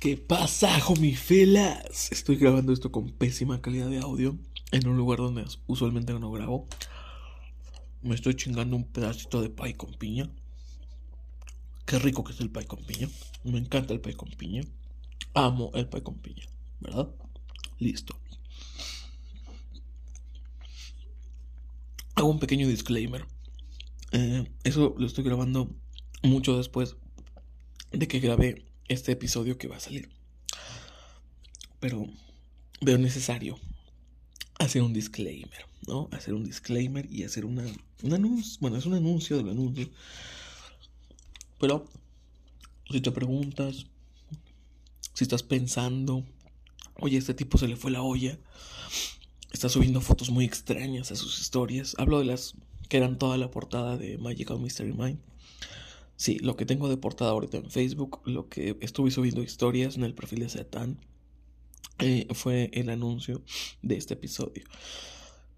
[0.00, 2.10] ¿Qué pasa, filas?
[2.10, 4.38] Estoy grabando esto con pésima calidad de audio
[4.72, 6.66] en un lugar donde usualmente no grabo.
[8.00, 10.30] Me estoy chingando un pedacito de pay con piña.
[11.84, 13.10] Qué rico que es el pay con piña.
[13.44, 14.62] Me encanta el pay con piña.
[15.34, 16.46] Amo el pay con piña,
[16.80, 17.10] ¿verdad?
[17.78, 18.16] Listo.
[22.14, 23.26] Hago un pequeño disclaimer.
[24.12, 25.76] Eh, eso lo estoy grabando
[26.22, 26.96] mucho después
[27.92, 30.10] de que grabé este episodio que va a salir.
[31.78, 32.06] Pero
[32.80, 33.56] veo necesario
[34.58, 36.08] hacer un disclaimer, ¿no?
[36.10, 37.64] Hacer un disclaimer y hacer una,
[38.02, 38.58] un anuncio.
[38.60, 39.88] Bueno, es un anuncio del anuncio.
[41.60, 41.86] Pero
[42.90, 43.86] si te preguntas,
[45.14, 46.24] si estás pensando,
[46.96, 48.38] oye, este tipo se le fue la olla,
[49.52, 51.94] está subiendo fotos muy extrañas a sus historias.
[51.96, 52.54] Hablo de las
[52.88, 55.29] que eran toda la portada de Magical Mystery Mind.
[56.20, 60.04] Sí, lo que tengo de portada ahorita en Facebook, lo que estuve subiendo historias en
[60.04, 61.00] el perfil de Satan,
[61.98, 63.42] eh, fue el anuncio
[63.80, 64.64] de este episodio.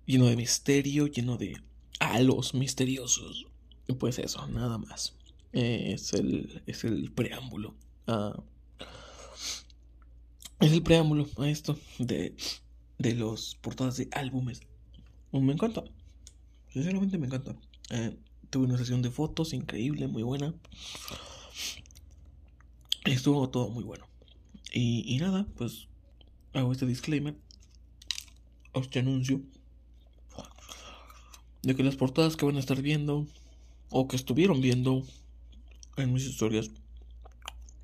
[0.06, 1.60] Lleno de misterio, lleno de
[1.98, 3.48] halos misteriosos.
[3.98, 5.16] Pues eso, nada más.
[5.52, 7.74] Eh, es, el, es el preámbulo.
[10.60, 12.36] es el preámbulo a esto de,
[12.98, 14.60] de los portadas de álbumes.
[15.32, 15.82] Me encanta.
[16.68, 17.56] Sinceramente me encanta.
[17.90, 18.16] Eh,
[18.52, 20.52] Tuve una sesión de fotos increíble, muy buena.
[23.06, 24.06] Estuvo todo muy bueno.
[24.74, 25.88] Y, nada, pues
[26.52, 27.34] hago este disclaimer.
[28.74, 29.40] Este anuncio.
[31.62, 33.26] De que las portadas que van a estar viendo,
[33.88, 35.02] o que estuvieron viendo
[35.96, 36.70] en mis historias,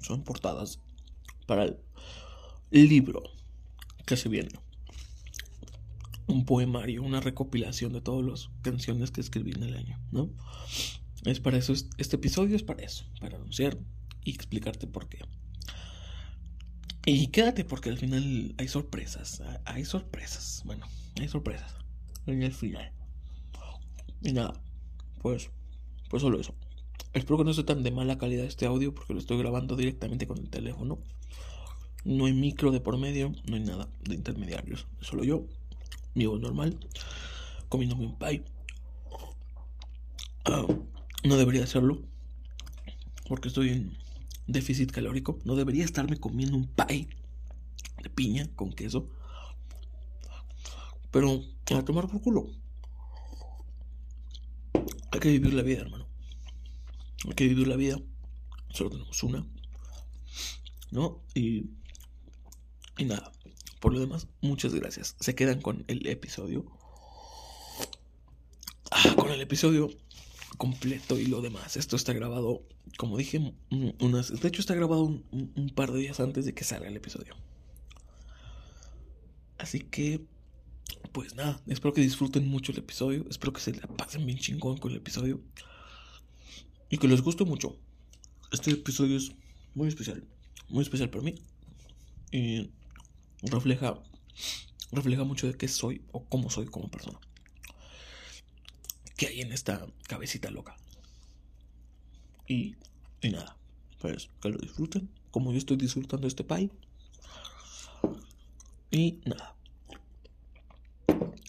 [0.03, 0.81] son portadas
[1.47, 3.23] para el libro
[4.05, 4.68] que se viene
[6.29, 10.31] un poemario, una recopilación de todas las canciones que escribí en el año, ¿no?
[11.25, 13.77] Es para eso, este episodio es para eso, para anunciar
[14.23, 15.19] y explicarte por qué.
[17.07, 20.87] Y quédate porque al final hay sorpresas, hay sorpresas, bueno,
[21.19, 21.75] hay sorpresas
[22.27, 22.93] en el final.
[24.23, 24.53] Y nada,
[25.23, 25.51] pues,
[26.11, 26.55] pues solo eso.
[27.15, 30.27] Espero que no sea tan de mala calidad este audio porque lo estoy grabando directamente
[30.27, 30.99] con el teléfono.
[32.05, 35.47] No hay micro de por medio, no hay nada de intermediarios, solo yo
[36.27, 36.79] voz normal,
[37.69, 38.45] comiéndome un pie.
[40.45, 40.67] Ah,
[41.25, 42.03] no debería hacerlo,
[43.29, 43.99] porque estoy en
[44.47, 45.39] déficit calórico.
[45.45, 47.09] No debería estarme comiendo un pie
[48.03, 49.09] de piña con queso.
[51.11, 51.43] Pero
[51.77, 52.47] a tomar por culo.
[55.11, 56.07] Hay que vivir la vida, hermano.
[57.27, 57.99] Hay que vivir la vida.
[58.71, 59.47] Solo tenemos una.
[60.91, 61.23] ¿No?
[61.35, 61.71] Y.
[62.97, 63.33] Y nada.
[63.81, 65.17] Por lo demás, muchas gracias.
[65.21, 66.65] Se quedan con el episodio.
[68.91, 69.91] Ah, con el episodio
[70.57, 71.77] completo y lo demás.
[71.77, 72.63] Esto está grabado,
[72.97, 73.55] como dije,
[74.01, 77.35] unas, de hecho está grabado un, par de días antes de que salga el episodio.
[79.59, 80.25] Así que,
[81.13, 83.25] pues nada, espero que disfruten mucho el episodio.
[83.31, 85.41] Espero que se la pasen bien chingón con el episodio.
[86.91, 87.77] Y que les guste mucho.
[88.51, 89.33] Este episodio es
[89.75, 90.25] muy especial.
[90.69, 91.35] Muy especial para mí.
[92.31, 92.71] Y
[93.43, 93.99] refleja,
[94.93, 97.19] refleja mucho de qué soy o cómo soy como persona.
[99.17, 100.77] ¿Qué hay en esta cabecita loca?
[102.47, 102.77] Y,
[103.21, 103.57] y nada,
[104.01, 106.71] pues que lo disfruten, como yo estoy disfrutando este pie.
[108.91, 109.55] Y nada.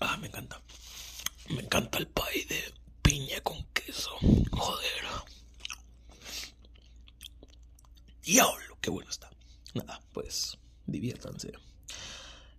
[0.01, 0.61] Ah, me encanta.
[1.49, 4.11] Me encanta el pie de piña con queso.
[4.51, 4.89] Joder.
[8.23, 9.29] Diablo, qué bueno está.
[9.73, 11.53] Nada, pues diviértanse.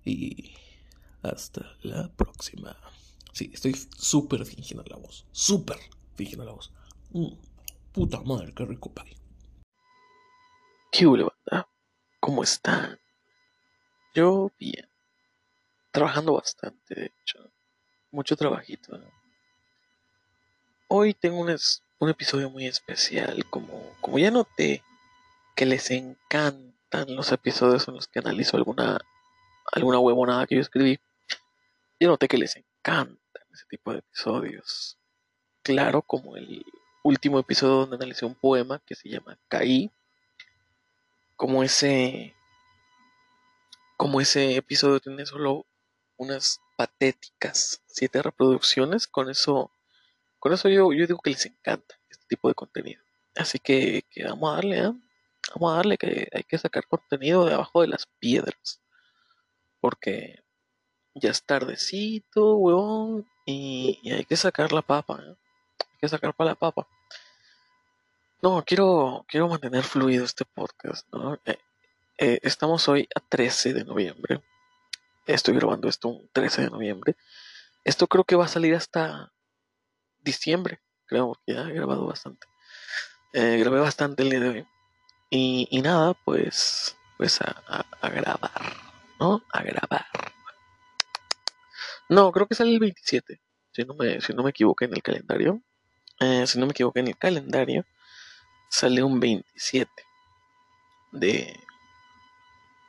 [0.05, 0.55] Y
[1.23, 2.77] hasta la próxima.
[3.33, 5.27] Sí, estoy súper fingiendo la voz.
[5.33, 5.79] Súper
[6.17, 6.73] fingiendo la voz.
[7.11, 7.33] Mm,
[7.93, 9.17] puta madre, qué rico pay.
[10.91, 11.69] ¿Qué banda?
[12.19, 12.99] ¿Cómo están?
[14.15, 14.89] Yo bien.
[15.93, 17.51] Trabajando bastante, de hecho.
[18.11, 19.01] Mucho trabajito.
[20.89, 21.57] Hoy tengo un,
[22.01, 23.45] un episodio muy especial.
[23.51, 24.83] Como, como ya noté
[25.55, 29.01] que les encantan los episodios en los que analizo alguna
[29.73, 30.99] alguna huevonada que yo escribí,
[31.99, 33.19] yo noté que les encantan
[33.53, 34.97] ese tipo de episodios.
[35.63, 36.65] Claro, como el
[37.03, 39.91] último episodio donde analicé un poema que se llama Caí,
[41.37, 42.35] como ese
[43.97, 45.67] como ese episodio tiene solo
[46.17, 49.71] unas patéticas siete reproducciones, con eso
[50.39, 53.03] con eso yo, yo digo que les encanta este tipo de contenido.
[53.37, 54.93] Así que, vamos a darle, ¿eh?
[55.55, 58.81] Vamos a darle que hay que sacar contenido de abajo de las piedras
[59.81, 60.43] porque
[61.15, 65.37] ya es tardecito, weón, y, hay que sacar la papa, ¿eh?
[65.81, 66.87] hay que sacar para la papa.
[68.43, 71.35] No, quiero, quiero mantener fluido este podcast, ¿no?
[71.45, 71.59] Eh,
[72.19, 74.43] eh, estamos hoy a 13 de noviembre.
[75.27, 77.17] Estoy grabando esto un 13 de noviembre.
[77.85, 79.33] Esto creo que va a salir hasta
[80.21, 82.47] diciembre, creo, porque ya he grabado bastante.
[83.33, 84.67] Eh, grabé bastante el día de hoy.
[85.31, 88.51] Y, nada, pues, pues a, grabar,
[89.21, 89.45] ¿no?
[89.53, 90.07] A grabar.
[92.09, 93.41] No, creo que sale el 27,
[93.73, 95.63] si no me, si no me equivoco en el calendario.
[96.19, 97.85] Eh, si no me equivoco en el calendario,
[98.69, 99.91] sale un 27
[101.13, 101.61] de,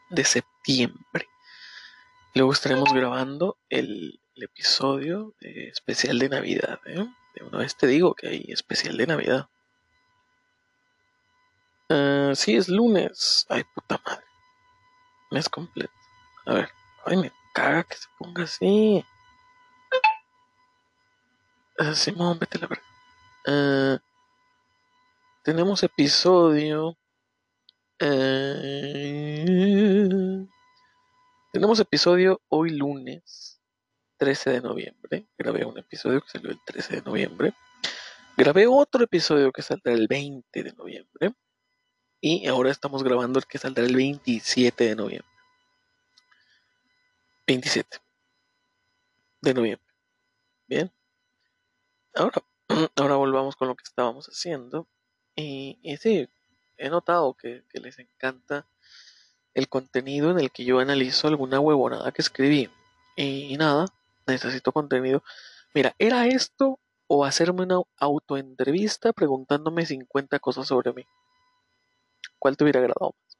[0.09, 1.27] de septiembre.
[2.33, 6.79] Luego estaremos grabando el, episodio especial de Navidad.
[6.87, 7.05] ¿eh?
[7.35, 9.49] De una vez te digo que hay especial de Navidad.
[11.89, 13.45] Uh, sí, es lunes.
[13.49, 14.25] Ay, puta madre.
[15.29, 16.00] Mes completo.
[16.45, 16.69] A ver.
[17.05, 19.03] Ay, me caga que se ponga así.
[21.79, 22.83] Uh, Simón, vete la verdad.
[23.47, 23.97] Uh,
[25.43, 26.97] tenemos episodio.
[28.01, 29.27] Uh,
[31.51, 33.59] tenemos episodio hoy lunes
[34.17, 35.27] 13 de noviembre.
[35.37, 37.53] Grabé un episodio que salió el 13 de noviembre.
[38.37, 41.33] Grabé otro episodio que saldrá el 20 de noviembre.
[42.19, 45.30] Y ahora estamos grabando el que saldrá el 27 de noviembre.
[47.51, 47.97] 27
[49.41, 49.93] de noviembre.
[50.67, 50.89] Bien.
[52.15, 52.41] Ahora,
[52.95, 54.87] ahora volvamos con lo que estábamos haciendo.
[55.35, 56.29] Y, y sí,
[56.77, 58.65] he notado que, que les encanta
[59.53, 62.69] el contenido en el que yo analizo alguna huevonada que escribí.
[63.17, 63.85] Y, nada,
[64.27, 65.21] necesito contenido.
[65.73, 71.05] Mira, ¿era esto o hacerme una autoentrevista preguntándome 50 cosas sobre mí?
[72.39, 73.37] ¿Cuál te hubiera agradado más?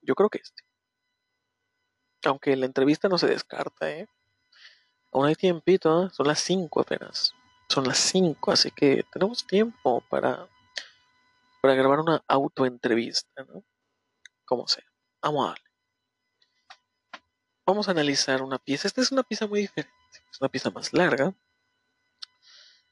[0.00, 0.64] Yo creo que este.
[2.24, 4.08] Aunque la entrevista no se descarta, ¿eh?
[5.12, 6.10] Aún hay tiempito, ¿eh?
[6.12, 7.34] son las 5 apenas.
[7.68, 10.48] Son las 5, así que tenemos tiempo para,
[11.60, 13.62] para grabar una autoentrevista, ¿no?
[14.44, 14.84] Como sea.
[15.20, 15.64] Vamos a darle.
[17.66, 18.88] Vamos a analizar una pieza.
[18.88, 19.94] Esta es una pieza muy diferente.
[20.30, 21.34] Es una pieza más larga.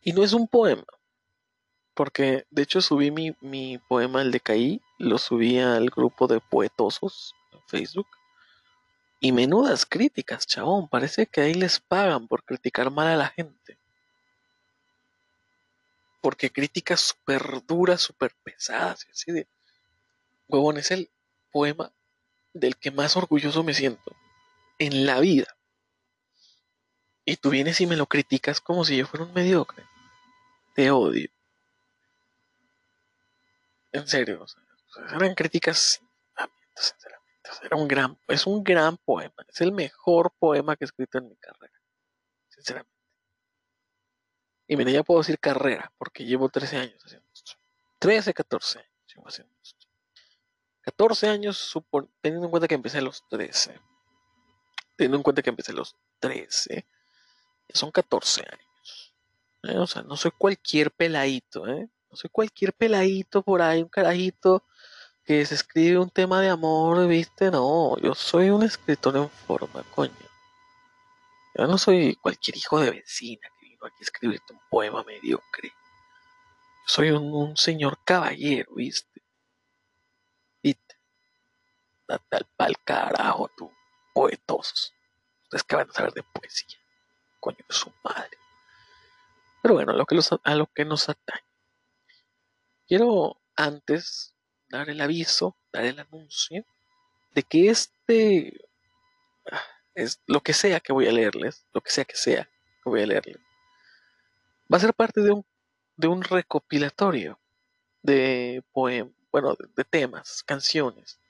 [0.00, 0.84] Y no es un poema.
[1.94, 6.40] Porque de hecho subí mi, mi poema, el de Caí, lo subí al grupo de
[6.40, 8.06] poetosos en Facebook.
[9.20, 10.88] Y menudas críticas, chabón.
[10.88, 13.78] Parece que ahí les pagan por criticar mal a la gente.
[16.22, 19.06] Porque críticas súper duras, súper pesadas.
[19.12, 19.46] Así de.
[20.48, 21.10] Huevón, es el
[21.52, 21.92] poema
[22.54, 24.16] del que más orgulloso me siento
[24.78, 25.54] en la vida.
[27.24, 29.84] Y tú vienes y me lo criticas como si yo fuera un mediocre.
[30.74, 31.28] Te odio.
[33.92, 34.46] En serio,
[35.14, 36.00] eran críticas
[37.62, 39.34] Era un gran, es un gran poema.
[39.48, 41.78] Es el mejor poema que he escrito en mi carrera.
[42.48, 43.00] Sinceramente.
[44.66, 47.52] Y mira, ya puedo decir carrera, porque llevo 13 años haciendo esto.
[47.98, 48.90] 13, 14 años
[49.26, 49.86] haciendo esto.
[50.82, 51.72] 14 años,
[52.20, 53.78] teniendo en cuenta que empecé a los 13.
[54.96, 56.86] Teniendo en cuenta que empecé a los 13.
[57.74, 59.14] Son 14 años.
[59.64, 59.78] ¿eh?
[59.78, 61.88] O sea, no soy cualquier peladito, ¿eh?
[62.10, 64.64] No soy cualquier peladito por ahí, un carajito
[65.30, 67.52] que se escribe un tema de amor, ¿viste?
[67.52, 70.12] No, yo soy un escritor en forma, coño.
[71.54, 75.68] Yo no soy cualquier hijo de vecina que vino aquí a escribirte un poema mediocre.
[75.68, 79.22] Yo soy un, señor caballero, ¿viste?
[80.64, 80.96] ¿Viste?
[82.08, 83.70] Date al pal carajo, tú,
[84.12, 84.92] poetosos.
[85.44, 86.80] Ustedes que van a saber de poesía.
[87.38, 88.36] Coño de su madre.
[89.62, 89.96] Pero bueno, a
[90.56, 91.44] lo que nos atañe.
[92.88, 94.34] Quiero antes
[94.70, 96.64] dar el aviso, dar el anuncio
[97.34, 98.60] de que este
[99.50, 99.62] ah,
[99.94, 103.02] es lo que sea que voy a leerles, lo que sea que sea que voy
[103.02, 103.38] a leerles,
[104.72, 105.44] va a ser parte de un,
[105.96, 107.38] de un recopilatorio
[108.02, 111.20] de poemas, bueno, de, temas, canciones,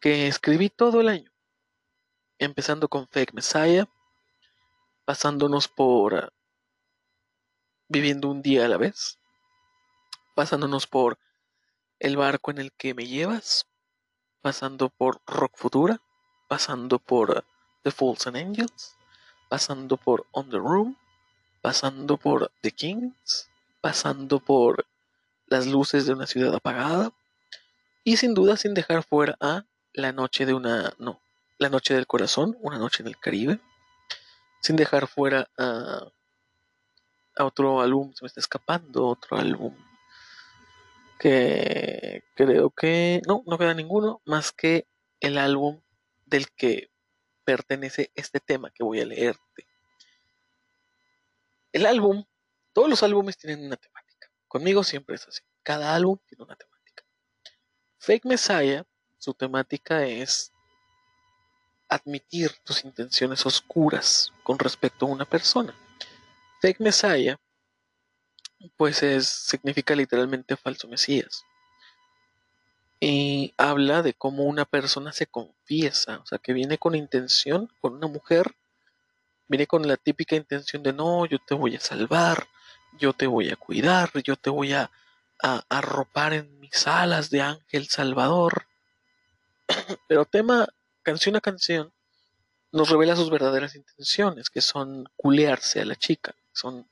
[0.00, 1.32] que escribí todo el año,
[2.38, 3.88] empezando con Fake Messiah,
[5.04, 6.30] pasándonos por ah,
[7.86, 9.18] Viviendo un día a la vez,
[10.34, 11.18] pasándonos por
[12.04, 13.66] El barco en el que me llevas,
[14.42, 16.02] pasando por Rock Futura,
[16.48, 17.46] pasando por
[17.82, 18.94] The Fools and Angels,
[19.48, 20.98] pasando por On the Room,
[21.62, 23.48] pasando por The Kings,
[23.80, 24.84] pasando por
[25.46, 27.10] Las luces de una ciudad apagada
[28.04, 31.22] y sin duda sin dejar fuera a La noche de una no,
[31.56, 33.60] La noche del corazón, una noche en el Caribe,
[34.60, 36.06] sin dejar fuera a,
[37.38, 39.74] a otro álbum, se me está escapando otro álbum
[41.18, 44.86] que creo que no, no queda ninguno más que
[45.20, 45.80] el álbum
[46.26, 46.90] del que
[47.44, 49.66] pertenece este tema que voy a leerte.
[51.72, 52.24] El álbum,
[52.72, 54.30] todos los álbumes tienen una temática.
[54.48, 55.42] Conmigo siempre es así.
[55.62, 57.04] Cada álbum tiene una temática.
[57.98, 58.84] Fake Messiah
[59.24, 60.52] su temática es
[61.88, 65.74] admitir tus intenciones oscuras con respecto a una persona.
[66.60, 67.38] Fake Messiah,
[68.76, 71.44] pues es, significa literalmente falso Mesías.
[73.00, 77.94] Y habla de cómo una persona se confiesa, o sea, que viene con intención, con
[77.94, 78.54] una mujer,
[79.48, 82.46] viene con la típica intención de no, yo te voy a salvar,
[82.98, 84.90] yo te voy a cuidar, yo te voy a,
[85.68, 88.66] arropar en mis alas de ángel salvador.
[90.08, 90.66] Pero tema,
[91.02, 91.92] canción a canción,
[92.72, 96.88] nos revela sus verdaderas intenciones, que son culearse a la chica, son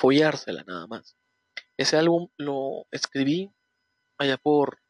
[0.00, 1.14] follársela nada más.
[1.76, 3.52] Ese álbum lo escribí
[4.16, 4.80] allá por,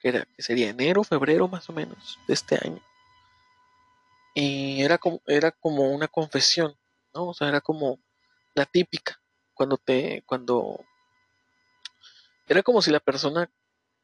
[0.00, 2.82] que, era, que sería enero, febrero más o menos de este año.
[4.34, 6.74] Y era como, era como una confesión,
[7.14, 7.28] ¿no?
[7.28, 8.00] O sea, era como
[8.54, 9.20] la típica,
[9.52, 10.84] cuando te, cuando
[12.48, 13.50] era como si la persona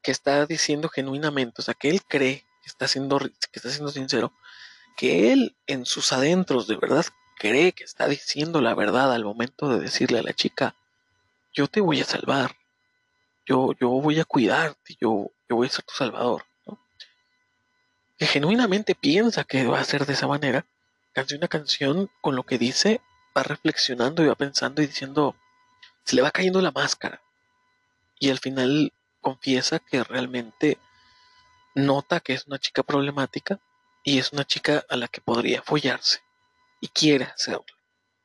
[0.03, 3.91] que está diciendo genuinamente, o sea, que él cree que está siendo, que está siendo
[3.91, 4.33] sincero,
[4.97, 7.07] que él en sus adentros de verdad
[7.41, 10.75] cree que está diciendo la verdad al momento de decirle a la chica,
[11.55, 12.55] yo te voy a salvar,
[13.47, 16.79] yo, yo voy a cuidarte, yo, yo voy a ser tu salvador, ¿no?
[18.19, 20.67] Que genuinamente piensa que va a ser de esa manera,
[21.15, 23.01] canción una canción con lo que dice,
[23.35, 25.35] va reflexionando y va pensando y diciendo,
[26.05, 27.23] se le va cayendo la máscara.
[28.19, 28.93] Y al final
[29.23, 30.77] confiesa que realmente
[31.75, 33.61] nota que es una chica problemática
[34.05, 36.21] y es una chica a la que podría follarse
[36.81, 37.65] y quiere hacerlo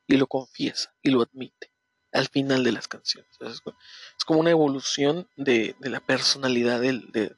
[0.06, 1.70] y lo confiesa y lo admite
[2.12, 3.30] al final de las canciones.
[3.40, 7.36] Es como una evolución de, la personalidad de,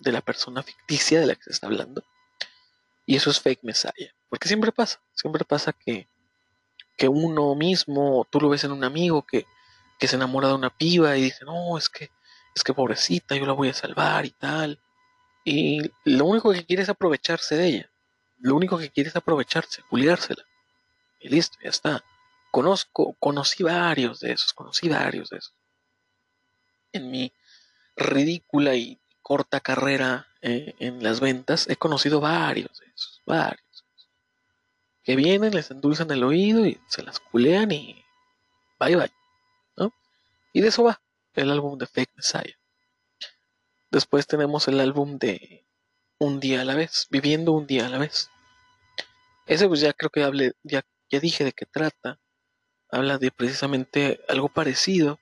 [0.00, 2.02] la persona ficticia de la que se está hablando.
[3.06, 4.14] Y eso es fake Messiah.
[4.30, 6.08] Porque siempre pasa, siempre pasa que,
[6.96, 9.46] que uno mismo, tú lo ves en un amigo que,
[9.98, 12.10] que se enamora de una piba y dice, no, es que,
[12.54, 14.80] es que pobrecita, yo la voy a salvar y tal.
[15.44, 17.90] Y lo único que quiere es aprovecharse de ella.
[18.38, 20.44] Lo único que quiere es aprovecharse, culiársela.
[21.24, 22.04] Y listo, ya está.
[22.50, 25.54] Conozco, conocí varios de esos, conocí varios de esos.
[26.92, 27.32] En mi
[27.96, 33.86] ridícula y corta carrera eh, en las ventas, he conocido varios de esos, varios.
[35.02, 38.04] Que vienen, les endulzan el oído y se las culean y
[38.78, 39.12] bye bye.
[39.78, 39.94] ¿no?
[40.52, 41.00] Y de eso va
[41.32, 42.58] el álbum de Fake Messiah.
[43.90, 45.64] Después tenemos el álbum de
[46.18, 48.28] Un día a la vez, Viviendo un día a la vez.
[49.46, 52.18] Ese pues ya creo que hable, ya, ya dije de qué trata.
[52.90, 55.18] Habla de precisamente algo parecido,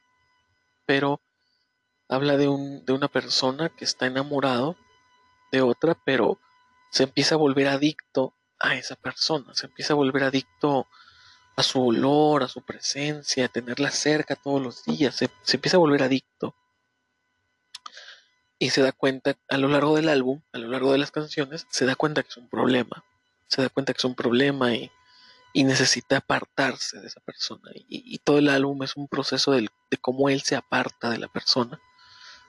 [0.87, 1.21] pero
[2.09, 4.77] habla de, un, de una persona que está enamorado
[5.51, 6.39] de otra, pero
[6.91, 10.87] se empieza a volver adicto a esa persona, se empieza a volver adicto
[11.57, 15.77] a su olor, a su presencia, a tenerla cerca todos los días, se, se empieza
[15.77, 16.55] a volver adicto
[18.59, 21.67] y se da cuenta a lo largo del álbum, a lo largo de las canciones,
[21.71, 23.05] se da cuenta que es un problema,
[23.49, 24.91] se da cuenta que es un problema y,
[25.55, 27.71] necesita apartarse de esa persona.
[27.75, 29.69] Y, todo el álbum es un proceso de,
[30.01, 31.81] cómo él se aparta de la persona,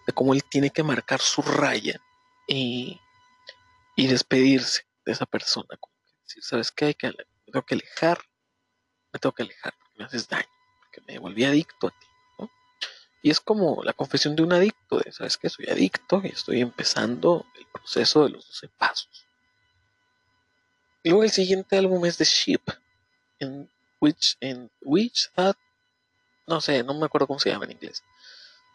[0.08, 2.00] de cómo él tiene que marcar su raya
[2.48, 3.00] y,
[3.98, 5.78] despedirse de esa persona.
[5.80, 5.94] Como
[6.24, 6.86] decir, ¿sabes qué?
[6.86, 8.20] Hay que, me tengo que alejar,
[9.12, 12.08] me tengo que alejar porque me haces daño, porque me volví adicto a ti.
[13.22, 16.60] Y es como la confesión de un adicto, de, ¿sabes que Soy adicto y estoy
[16.60, 19.26] empezando el proceso de los 12 pasos.
[21.04, 22.62] Y luego el siguiente álbum es The Ship,
[23.40, 25.56] en which, en which that,
[26.48, 28.04] no sé, no me acuerdo cómo se llama en inglés,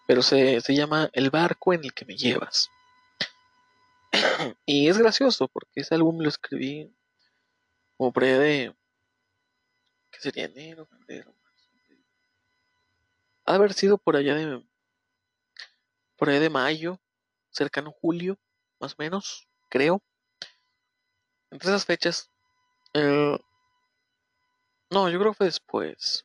[0.07, 2.71] pero se, se llama El barco en el que me llevas.
[4.67, 6.91] y es gracioso porque ese álbum lo escribí
[7.97, 8.77] como pre de,
[10.11, 10.45] ¿qué sería?
[10.45, 11.35] Enero, febrero,
[13.45, 14.63] haber sido por allá de
[16.17, 17.01] por allá de mayo,
[17.51, 18.39] cercano julio,
[18.81, 20.03] más o menos, creo.
[21.51, 22.31] Entre esas fechas,
[24.91, 26.25] no, yo creo que fue después.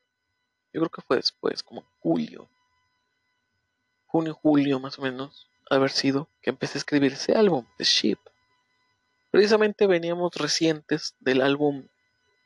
[0.73, 2.49] Yo creo que fue después, como julio.
[4.07, 8.19] Junio, julio, más o menos, haber sido que empecé a escribir ese álbum, The Ship.
[9.31, 11.87] Precisamente veníamos recientes del álbum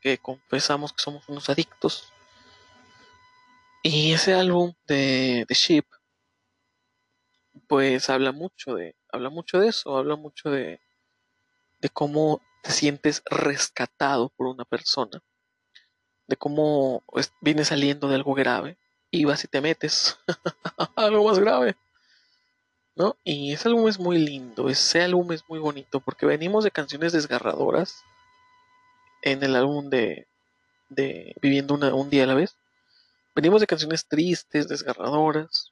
[0.01, 2.13] que confesamos que somos unos adictos
[3.83, 5.85] y ese álbum de The Ship,
[7.67, 10.81] pues habla mucho de, habla mucho de eso, habla mucho de,
[11.79, 15.23] de cómo te sientes rescatado por una persona,
[16.27, 17.03] de cómo
[17.41, 18.77] vienes saliendo de algo grave
[19.11, 20.17] y vas y te metes
[20.77, 21.75] a algo más grave.
[22.95, 23.15] ¿No?
[23.23, 27.13] Y ese álbum es muy lindo, ese álbum es muy bonito porque venimos de canciones
[27.13, 28.03] desgarradoras
[29.21, 30.27] en el álbum de,
[30.89, 32.57] de Viviendo un día a la vez
[33.37, 35.71] Venimos de canciones tristes, desgarradoras,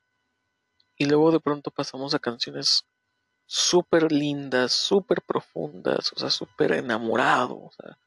[0.98, 2.86] y luego de pronto pasamos a canciones
[3.48, 7.98] súper lindas, súper profundas, o sea, súper enamorado, o sea,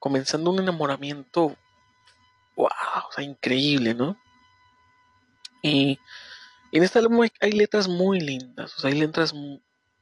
[0.00, 1.56] comenzando un enamoramiento,
[2.56, 2.68] wow,
[3.08, 4.16] o sea, increíble, ¿no?
[5.62, 6.00] Y,
[6.72, 9.32] en este álbum hay, letras muy lindas, o sea, hay letras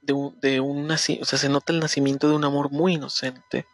[0.01, 3.67] de un, de un o sea, se nota el nacimiento de un amor muy inocente,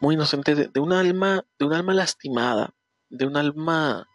[0.00, 2.72] muy inocente, de, de un alma, de un alma lastimada,
[3.10, 4.08] de un alma,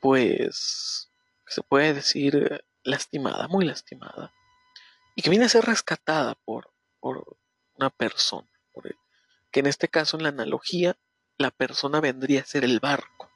[0.00, 1.10] pues,
[1.46, 4.32] se puede decir lastimada, muy lastimada,
[5.14, 7.38] y que viene a ser rescatada por, por
[7.76, 8.49] una persona,
[9.50, 10.96] que en este caso en la analogía,
[11.38, 13.30] la persona vendría a ser el barco.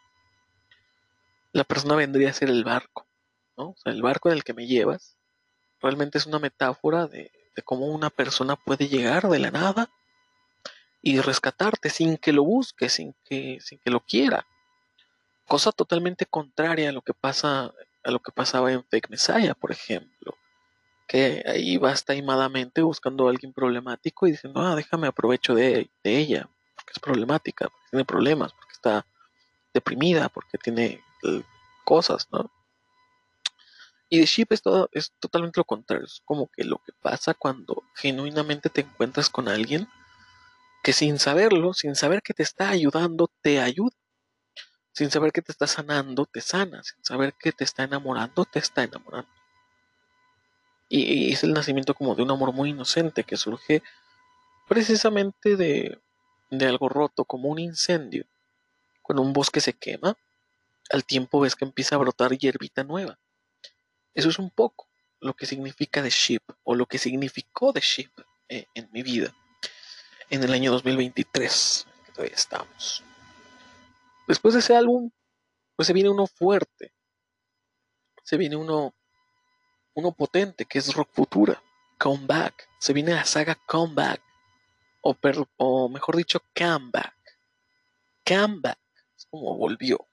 [1.52, 3.06] La persona vendría a ser el barco,
[3.56, 3.70] ¿no?
[3.70, 5.16] O sea, el barco en el que me llevas
[5.80, 9.90] realmente es una metáfora de, de cómo una persona puede llegar de la nada
[11.02, 14.46] y rescatarte sin que lo busque, sin que, sin que lo quiera.
[15.46, 17.72] Cosa totalmente contraria a lo que pasa
[18.04, 20.36] a lo que pasaba en Fake Messiah, por ejemplo,
[21.06, 26.48] que ahí va taimadamente buscando a alguien problemático y diciendo, ah, déjame aprovecho de, ella,
[26.74, 29.06] porque es problemática, porque tiene problemas, porque está
[29.72, 31.42] deprimida, porque tiene eh,
[31.84, 32.50] cosas, ¿no?
[34.08, 37.34] Y de Sheep es, todo, es totalmente lo contrario, es como que lo que pasa
[37.34, 39.88] cuando genuinamente te encuentras con alguien
[40.82, 43.96] que sin saberlo, sin saber que te está ayudando, te ayuda
[44.94, 46.82] sin saber que te está sanando, te sana.
[46.84, 49.28] Sin saber que te está enamorando, te está enamorando.
[50.88, 53.82] Y, es el nacimiento como de un amor muy inocente que surge
[54.68, 55.98] precisamente de,
[56.50, 58.26] de algo roto, como un incendio.
[59.02, 60.16] Cuando un bosque se quema,
[60.90, 63.18] al tiempo ves que empieza a brotar hierbita nueva.
[64.14, 64.88] Eso es un poco
[65.20, 68.10] lo que significa The Ship, o lo que significó The Ship
[68.48, 69.34] eh, en mi vida,
[70.28, 73.02] en el año 2023, que todavía estamos.
[74.28, 75.10] Después de ese álbum,
[75.76, 76.92] pues se viene uno fuerte.
[78.22, 78.94] Se viene uno,
[79.94, 81.62] uno potente, que es Rock Futura,
[81.98, 82.68] Comeback.
[82.78, 84.20] Se viene la saga Comeback.
[85.02, 85.16] O,
[85.56, 87.14] o mejor dicho, Comeback.
[88.26, 88.78] Comeback.
[89.16, 90.06] Es como volvió.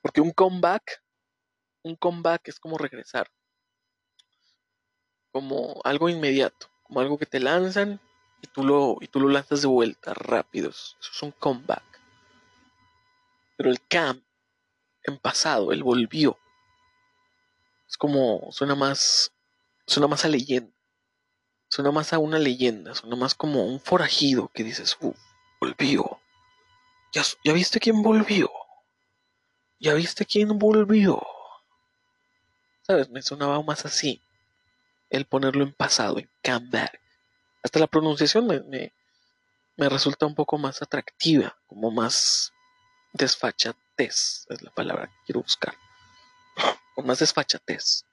[0.00, 1.02] Porque un comeback,
[1.84, 3.30] un comeback es como regresar.
[5.30, 6.68] Como algo inmediato.
[6.82, 8.00] Como algo que te lanzan
[8.42, 10.70] y tú lo, y tú lo lanzas de vuelta rápido.
[10.70, 11.84] Eso es un comeback.
[13.56, 14.22] Pero el cam,
[15.04, 16.36] en pasado, él volvió.
[17.92, 19.32] Es como, suena más,
[19.86, 20.72] suena más a leyenda.
[21.68, 24.96] Suena más a una leyenda, suena más como un forajido que dices,
[25.60, 26.18] volvió.
[27.12, 28.50] ¿Ya, ¿Ya viste quién volvió?
[29.78, 31.22] ¿Ya viste quién volvió?
[32.80, 33.10] ¿Sabes?
[33.10, 34.22] Me sonaba más así.
[35.10, 37.02] El ponerlo en pasado, en comeback
[37.62, 42.52] hasta la pronunciación me, resulta un poco más atractiva, como más
[43.12, 45.74] desfachatez, es la palabra que quiero buscar.
[46.94, 48.04] Con más desfachatez.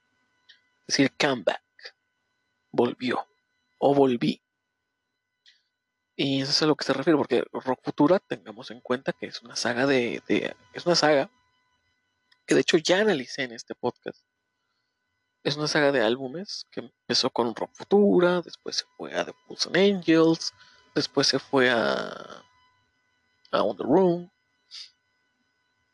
[0.88, 1.62] Es decir, comeback.
[2.72, 3.28] Volvió.
[3.78, 4.42] O volví.
[6.16, 9.28] Y eso es a lo que se refiere, porque Rock Futura, tengamos en cuenta que
[9.28, 10.22] es una saga de,
[10.74, 11.30] Es una saga
[12.46, 14.22] que de hecho ya analicé en este podcast
[15.44, 19.34] es una saga de álbumes que empezó con Rock Futura, después se fue a The
[19.48, 20.54] Bulls and Angels,
[20.94, 22.44] después se fue a,
[23.52, 24.30] a On the Room,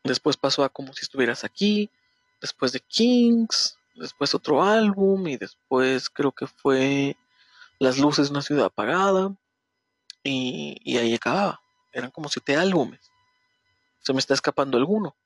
[0.02, 1.90] después pasó a Como si estuvieras aquí,
[2.40, 7.16] después de Kings, después otro álbum y después creo que fue
[7.78, 9.34] Las luces de una ciudad apagada
[10.24, 11.60] y, ahí acababa.
[11.92, 13.00] Eran como siete álbumes.
[14.00, 15.16] Se me está escapando alguno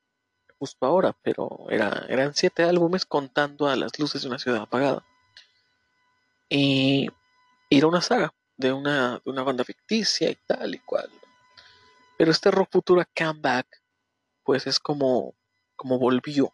[0.59, 5.03] justo ahora, pero era, eran siete álbumes contando a las luces de una ciudad apagada.
[6.51, 7.09] Y,
[7.71, 11.09] era una saga de una, de una banda ficticia y tal y cual.
[12.19, 13.67] Pero este Rock Futura Comeback,
[14.45, 15.35] pues es como,
[15.77, 16.53] como volvió.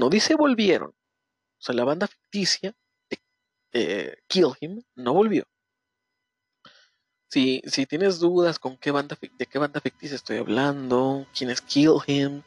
[0.00, 0.92] No dice volvieron.
[0.92, 2.74] O sea, la banda ficticia
[3.70, 5.44] de Kill Him no volvió.
[7.28, 11.60] Si, si tienes dudas con qué banda, de qué banda ficticia estoy hablando, quién es
[11.60, 12.42] Kill Him,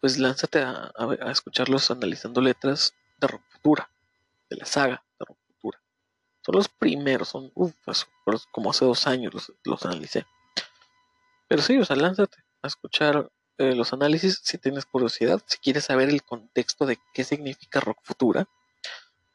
[0.00, 0.92] pues lánzate a,
[1.28, 3.90] escucharlos analizando letras de ruptura,
[4.48, 5.82] de la saga de ruptura.
[6.42, 7.50] Son los primeros, son
[7.84, 8.06] pues,
[8.52, 10.24] como hace dos años los, analicé.
[11.48, 15.84] Pero sí, o sea, lánzate a escuchar eh, los análisis si tienes curiosidad, si quieres
[15.84, 18.48] saber el contexto de qué significa rock futura,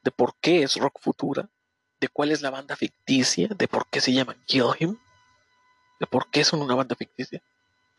[0.03, 1.49] de por qué es rock futura,
[1.99, 4.97] de cuál es la banda ficticia, de por qué se llama Kill Him,
[5.99, 7.41] de por qué son una banda ficticia.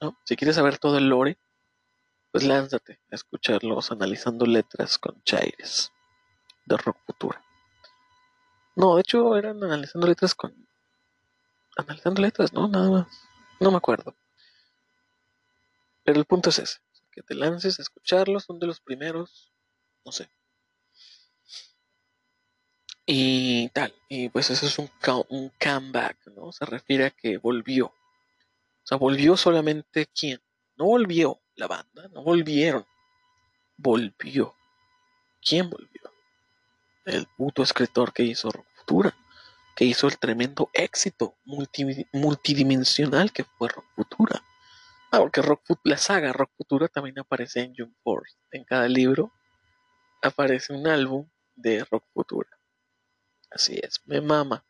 [0.01, 0.17] ¿no?
[0.25, 1.39] Si quieres saber todo el lore,
[2.33, 5.93] pues lánzate a escucharlos analizando letras con Chaires
[6.65, 7.43] de Rock Futura.
[8.75, 10.55] No, de hecho eran analizando letras con.
[11.77, 12.69] Analizando letras, ¿no?
[12.69, 13.07] Nada más.
[13.61, 14.15] No me acuerdo.
[16.05, 16.79] Pero el punto es ese:
[17.11, 19.53] que te lances a escucharlos, son de los primeros.
[20.05, 20.29] No sé.
[23.05, 24.91] Y tal, y pues eso es un,
[25.29, 26.53] un comeback, ¿no?
[26.53, 27.87] Se refiere a que volvió.
[27.87, 27.95] O
[28.85, 30.41] sea, volvió solamente quién.
[30.77, 32.87] No volvió la banda, no volvieron.
[33.77, 34.55] Volvió.
[35.41, 36.13] ¿Quién volvió?
[37.05, 39.17] El puto escritor que hizo Rock Futura,
[39.75, 44.43] que hizo el tremendo éxito multidimensional que fue Rock Futura.
[45.15, 48.35] Ah, porque Rock, la saga Rock Futura también aparece en Jump Force.
[48.51, 49.31] En cada libro
[50.23, 52.49] aparece un álbum de Rock Futura.
[53.51, 54.65] Así es, me mama,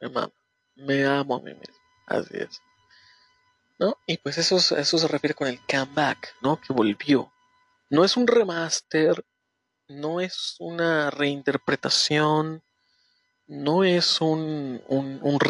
[0.00, 0.34] me mama,
[0.74, 2.60] me amo a mí mismo, así es.
[3.78, 3.96] ¿No?
[4.06, 6.60] Y pues eso, eso se refiere con el comeback, ¿no?
[6.60, 7.32] Que volvió.
[7.88, 9.24] No es un remaster,
[9.88, 12.62] no es una reinterpretación,
[13.46, 15.40] no es un, un, un,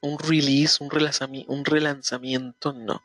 [0.00, 3.02] un release, un, un relanzamiento, no.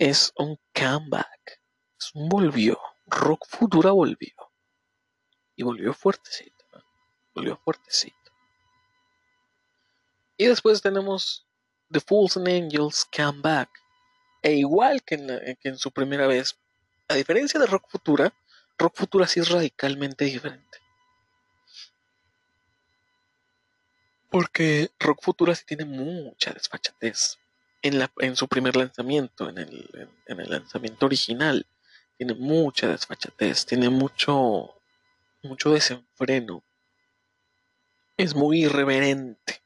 [0.00, 1.60] Es un comeback,
[1.98, 2.78] es un volvió.
[3.06, 4.34] Rock Futura volvió.
[5.56, 6.58] Y volvió fuertecito
[7.38, 8.16] volvió fuertecito.
[10.36, 11.46] Y después tenemos
[11.90, 13.70] The Fools and Angels Come Back.
[14.42, 16.58] E igual que en, que en su primera vez,
[17.08, 18.32] a diferencia de Rock Futura,
[18.76, 20.78] Rock Futura sí es radicalmente diferente.
[24.30, 27.38] Porque Rock Futura sí tiene mucha desfachatez.
[27.82, 31.66] En, su primer lanzamiento, en el, en el lanzamiento original,
[32.16, 34.74] tiene mucha desfachatez, tiene mucho,
[35.42, 36.64] mucho desenfreno,
[38.16, 39.62] es muy irreverente.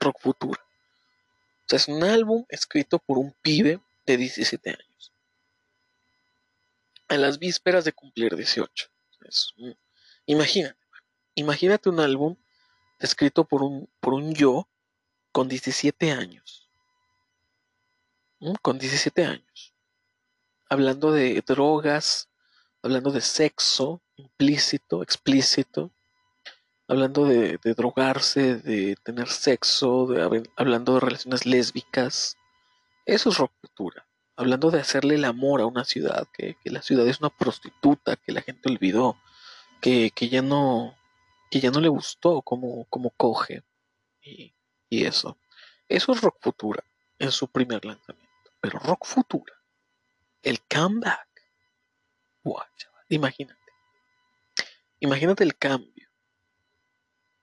[0.00, 0.60] Rock Futura.
[0.60, 5.12] O sea, es un álbum escrito por un pibe de 17 años.
[7.08, 8.88] En las vísperas de cumplir 18.
[10.26, 10.78] imagínate,
[11.34, 12.36] imagínate un álbum
[12.98, 14.68] escrito por un, por un yo
[15.32, 16.67] con 17 años.
[18.40, 18.54] ¿Mm?
[18.62, 19.74] Con 17 años.
[20.68, 22.28] Hablando de drogas,
[22.82, 25.90] hablando de sexo implícito, explícito,
[26.88, 32.36] hablando de, drogarse, de tener sexo, de, hablando de relaciones lésbicas.
[33.06, 34.06] Eso es rock cultura.
[34.36, 38.32] Hablando de hacerle el amor a una ciudad, que, la ciudad es una prostituta, que
[38.32, 39.16] la gente olvidó,
[39.80, 40.96] que, ya no
[41.50, 43.62] que ya no le gustó como, como coge
[44.20, 44.52] y,
[44.90, 45.38] eso.
[45.88, 46.84] Eso es rock futura
[47.18, 48.27] en su primer lanzamiento.
[48.60, 49.54] Pero rock futura,
[50.42, 51.28] el comeback,
[53.08, 53.58] imagínate.
[55.00, 56.08] Imagínate el cambio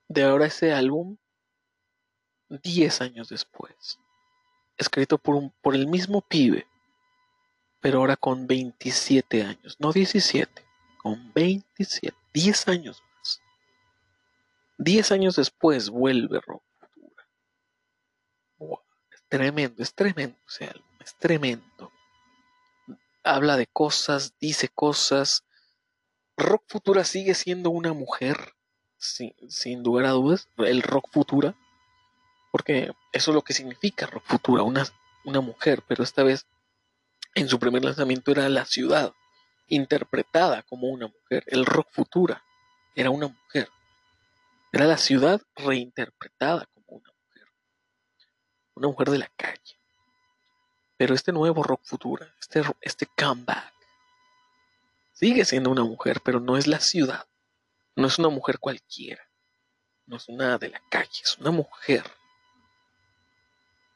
[0.08, 1.18] de ahora ese álbum
[2.50, 4.00] 10 años después.
[4.78, 6.68] Escrito por, un, por el mismo pibe,
[7.80, 10.66] pero ahora con 27 años, no 17,
[10.98, 13.42] con 27, 10 años más.
[14.78, 17.28] 10 años después vuelve Rock Futura.
[19.12, 21.92] es tremendo, es tremendo ese álbum, es tremendo.
[23.24, 25.46] Habla de cosas, dice cosas.
[26.36, 28.56] Rock Futura sigue siendo una mujer
[28.98, 31.56] sin, sin lugar a dudas, el rock futura,
[32.52, 34.84] porque eso es lo que significa rock futura, una,
[35.24, 36.48] una mujer, pero esta vez
[37.36, 39.14] en su primer lanzamiento era la ciudad,
[39.68, 42.44] interpretada como una mujer, el rock futura
[42.96, 43.70] era una mujer,
[44.72, 47.48] era la ciudad reinterpretada como una mujer,
[48.76, 49.80] una mujer de la calle.
[50.98, 53.74] Pero este nuevo rock futura, este, este comeback,
[55.14, 57.28] sigue siendo una mujer, pero no es la ciudad.
[57.96, 59.24] No es una mujer cualquiera.
[60.06, 62.04] No es una de la calle, es una mujer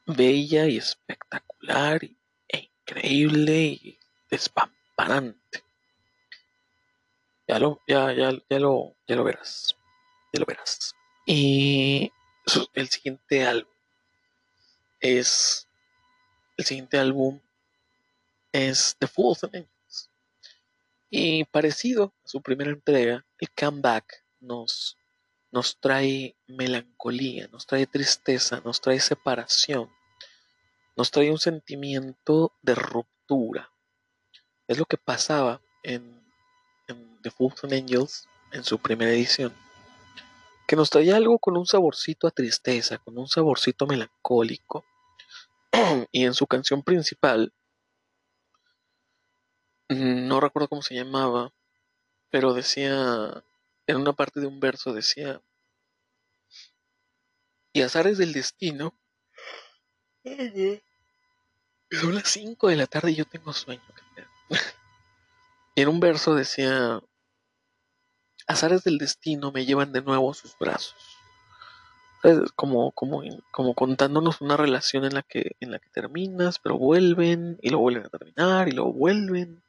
[0.06, 2.02] bella y espectacular
[2.48, 3.98] e increíble y
[4.30, 5.64] despamparante.
[7.46, 9.76] Ya lo, ya, ya, ya lo, ya lo verás.
[10.32, 10.94] Ya lo verás.
[11.26, 12.12] Y
[12.74, 13.72] el siguiente álbum
[15.00, 15.68] es
[16.60, 17.40] el siguiente álbum
[18.52, 19.66] es The Fools and
[21.12, 24.96] y parecido a su primera entrega, el comeback nos,
[25.50, 29.90] nos trae melancolía, nos trae tristeza, nos trae separación,
[30.96, 33.72] nos trae un sentimiento de ruptura.
[34.68, 36.20] Es lo que pasaba en,
[37.22, 39.52] The Fools and Angels en su primera edición,
[40.66, 44.84] que nos traía algo con un saborcito a tristeza, con un saborcito melancólico.
[46.12, 47.52] y en su canción principal,
[49.88, 51.52] no recuerdo cómo se llamaba,
[52.30, 53.44] pero decía,
[53.86, 55.42] en una parte de un verso decía,
[57.72, 58.94] y azares del destino,
[61.90, 63.82] son las 5 de la tarde y yo tengo sueño.
[65.74, 67.00] y en un verso decía,
[68.46, 71.09] azares del destino me llevan de nuevo a sus brazos.
[72.54, 77.58] Como, como, como contándonos una relación en la que en la que terminas, pero vuelven
[77.62, 79.62] y lo vuelven a terminar y lo vuelven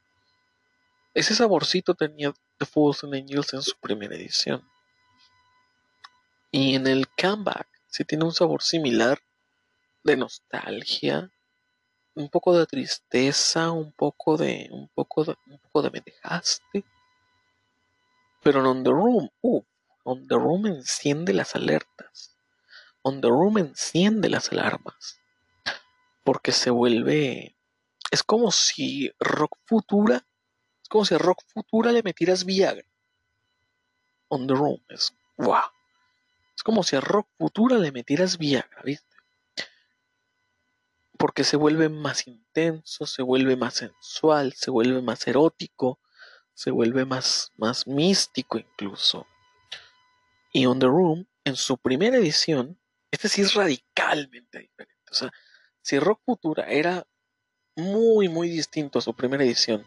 [1.14, 4.66] ese saborcito tenía The Fools and Angels en su primera edición.
[6.50, 9.20] Y en el comeback sí tiene un sabor similar
[10.04, 11.30] de nostalgia,
[12.14, 16.84] un poco de tristeza, un poco de, un poco de, un poco de me dejaste.
[18.42, 19.62] Pero en On the Room, uh,
[20.04, 22.36] On the Room enciende las alertas.
[23.02, 25.20] On the Room enciende las alarmas.
[26.24, 27.56] Porque se vuelve.
[28.10, 30.26] Es como si Rock Futura.
[30.82, 32.86] Es como si a Rock Futura le metieras Viagra.
[34.28, 34.80] On the Room.
[34.88, 35.14] Es.
[35.36, 35.70] ¡Wow!
[36.54, 39.12] Es como si a Rock Futura le metieras Viagra, ¿viste?
[41.22, 46.00] porque se vuelve más intenso, se vuelve más sensual, se vuelve más erótico,
[46.52, 49.28] se vuelve más, más místico incluso.
[50.52, 52.76] Y On the Room, en su primera edición,
[53.12, 55.04] este sí es radicalmente diferente.
[55.08, 55.30] O sea,
[55.80, 57.06] si Rock Futura era
[57.76, 59.86] muy, muy distinto a su primera edición,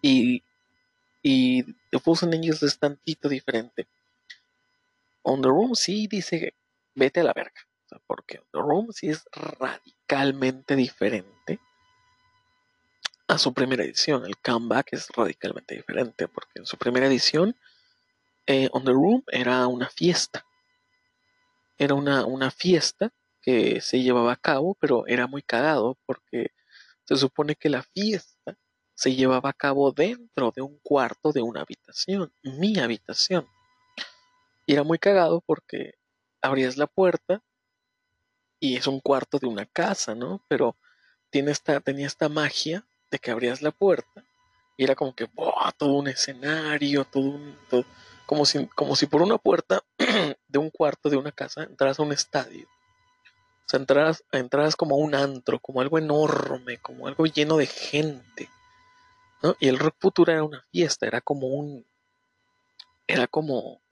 [0.00, 0.44] y,
[1.22, 3.88] y The and Angels es tantito diferente,
[5.22, 6.54] On the Room sí dice,
[6.94, 7.60] vete a la verga
[8.06, 11.58] porque The Room sí es radicalmente diferente
[13.28, 14.26] a su primera edición.
[14.26, 17.56] El comeback es radicalmente diferente, porque en su primera edición,
[18.72, 20.44] On the Room era una fiesta.
[21.78, 26.52] Era una, una fiesta que se llevaba a cabo, pero era muy cagado porque
[27.04, 28.56] se supone que la fiesta
[28.94, 33.48] se llevaba a cabo dentro de un cuarto de una habitación, mi habitación.
[34.64, 35.94] Y era muy cagado porque
[36.40, 37.42] abrías la puerta
[38.60, 40.44] y es un cuarto de una casa, ¿no?
[40.48, 40.76] Pero
[41.30, 44.24] tiene esta, tenía esta magia de que abrías la puerta
[44.76, 45.28] y era como que
[45.76, 47.56] todo un escenario, todo un,
[48.32, 49.82] como, si, como si por una puerta
[50.48, 52.66] de un cuarto de una casa entras a un estadio.
[52.66, 57.66] O sea, entras, entras como a un antro, como algo enorme, como algo lleno de
[57.66, 58.48] gente.
[59.42, 59.56] ¿no?
[59.60, 61.86] Y el rock futura era una fiesta, era como un.
[63.06, 63.82] Era como.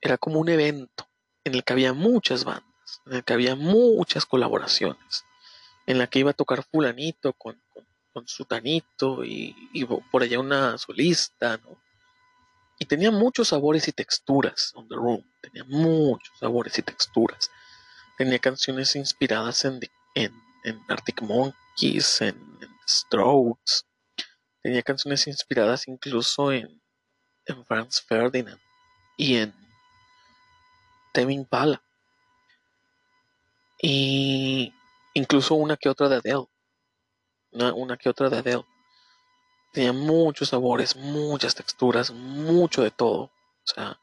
[0.00, 1.08] Era como un evento
[1.44, 5.24] en el que había muchas bandas en el que había muchas colaboraciones,
[5.86, 7.60] en la que iba a tocar fulanito con,
[8.12, 9.54] con, sutanito y,
[10.10, 11.76] por allá una solista, ¿no?
[12.78, 17.50] Y tenía muchos sabores y texturas on the room, tenía muchos sabores y texturas.
[18.18, 19.80] Tenía canciones inspiradas en,
[20.14, 20.32] en,
[20.64, 22.56] en Arctic Monkeys, en,
[22.88, 23.82] Strokes.
[24.62, 26.80] Tenía canciones inspiradas incluso en,
[27.46, 28.60] en Franz Ferdinand
[29.16, 29.52] y en
[31.12, 31.82] Tame Pala
[33.80, 34.72] y
[35.14, 36.46] incluso una que otra de Adele.
[37.52, 38.64] Una, que otra de Adele.
[39.76, 43.24] Tenía muchos sabores, muchas texturas, mucho de todo.
[43.24, 43.30] O
[43.62, 44.00] sea,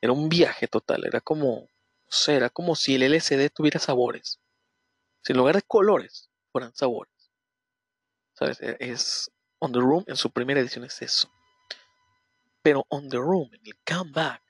[0.00, 1.04] era un viaje total.
[1.04, 1.68] Era como, o
[2.08, 4.40] sea, era como si el LCD tuviera sabores.
[5.22, 7.12] Si en lugar de colores fueran sabores.
[8.32, 8.62] ¿Sabes?
[8.62, 11.30] E, es On the Room en su primera edición es eso.
[12.62, 14.42] Pero On the Room, en el comeback,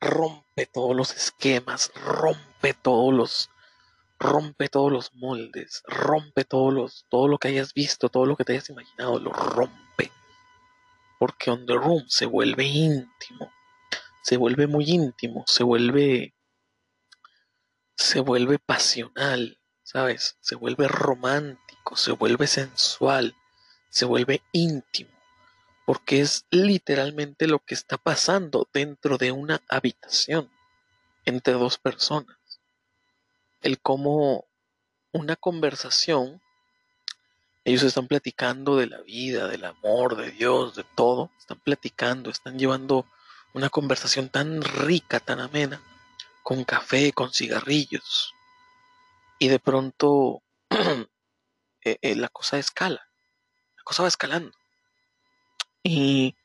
[0.00, 3.50] rompe todos los esquemas, rompe todos los,
[4.20, 8.44] rompe todos los moldes, rompe todos los, todo lo que hayas visto, todo lo que
[8.44, 10.12] te hayas imaginado, lo rompe.
[11.18, 13.50] Porque On the Room se vuelve íntimo,
[14.22, 16.34] se vuelve muy íntimo, se vuelve,
[17.96, 20.36] se vuelve pasional, ¿sabes?
[20.40, 23.34] Se vuelve romántico, se vuelve sensual,
[23.88, 25.10] se vuelve íntimo
[25.90, 30.48] porque es literalmente lo que está pasando dentro de una habitación
[31.24, 32.39] entre dos personas.
[33.60, 34.46] El cómo
[35.12, 36.40] una conversación,
[37.64, 42.58] ellos están platicando de la vida, del amor, de Dios, de todo, están platicando, están
[42.58, 43.06] llevando
[43.52, 45.82] una conversación tan rica, tan amena,
[46.42, 48.34] con café, con cigarrillos,
[49.38, 53.06] y de pronto eh, eh, la cosa escala,
[53.76, 54.52] la cosa va escalando
[55.82, 56.36] y,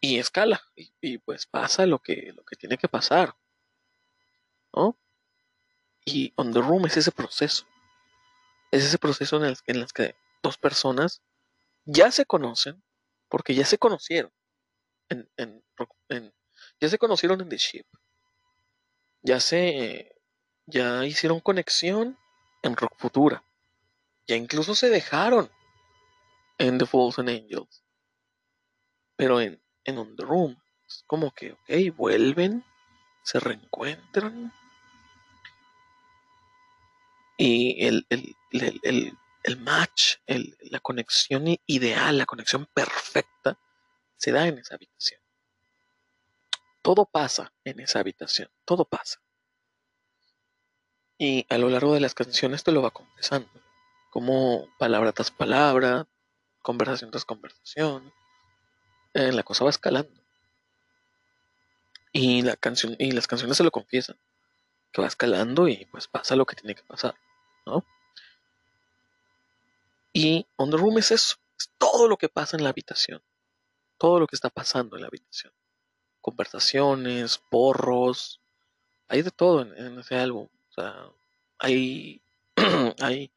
[0.00, 0.62] y escala.
[1.00, 3.34] Y, pues pasa lo que, lo que tiene que pasar.
[4.74, 4.98] ¿No?
[6.04, 7.66] Y On the Room es ese proceso.
[8.70, 11.22] Es ese proceso en el, en que dos personas
[11.84, 12.82] ya se conocen,
[13.28, 14.32] porque ya se conocieron.
[15.08, 15.64] En, en,
[16.80, 17.86] ya se conocieron en The Ship.
[19.22, 20.12] Ya se.
[20.66, 22.18] Ya hicieron conexión
[22.62, 23.44] en Rock Futura.
[24.26, 25.50] Ya incluso se dejaron
[26.58, 27.84] en The Fallen Angels.
[29.16, 32.64] Pero en, en On the Room, es como que, ok, vuelven,
[33.26, 34.52] se reencuentran.
[37.36, 40.18] Y el, el, el, el match,
[40.70, 43.58] la conexión ideal, la conexión perfecta,
[44.16, 45.20] se da en esa habitación.
[46.82, 49.20] Todo pasa en esa habitación, todo pasa.
[51.18, 53.50] Y a lo largo de las canciones te lo va confesando,
[54.10, 56.06] como palabra tras palabra,
[56.62, 58.12] conversación tras conversación,
[59.14, 60.25] eh, la cosa va escalando.
[62.16, 64.16] Y la canción, y las canciones se lo confiesan.
[64.90, 67.14] Que va escalando y pues pasa lo que tiene que pasar,
[67.66, 67.84] ¿no?
[70.14, 73.22] Y On the Room es eso, es todo lo que pasa en la habitación.
[73.98, 75.52] Todo lo que está pasando en la habitación.
[76.22, 78.40] Conversaciones, porros,
[79.08, 80.48] hay de todo en, ese álbum.
[80.70, 81.10] O sea,
[81.58, 82.22] hay,
[83.00, 83.30] hay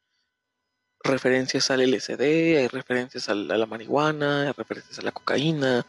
[1.04, 5.84] referencias al LSD, hay referencias a la, marihuana, hay referencias a la cocaína,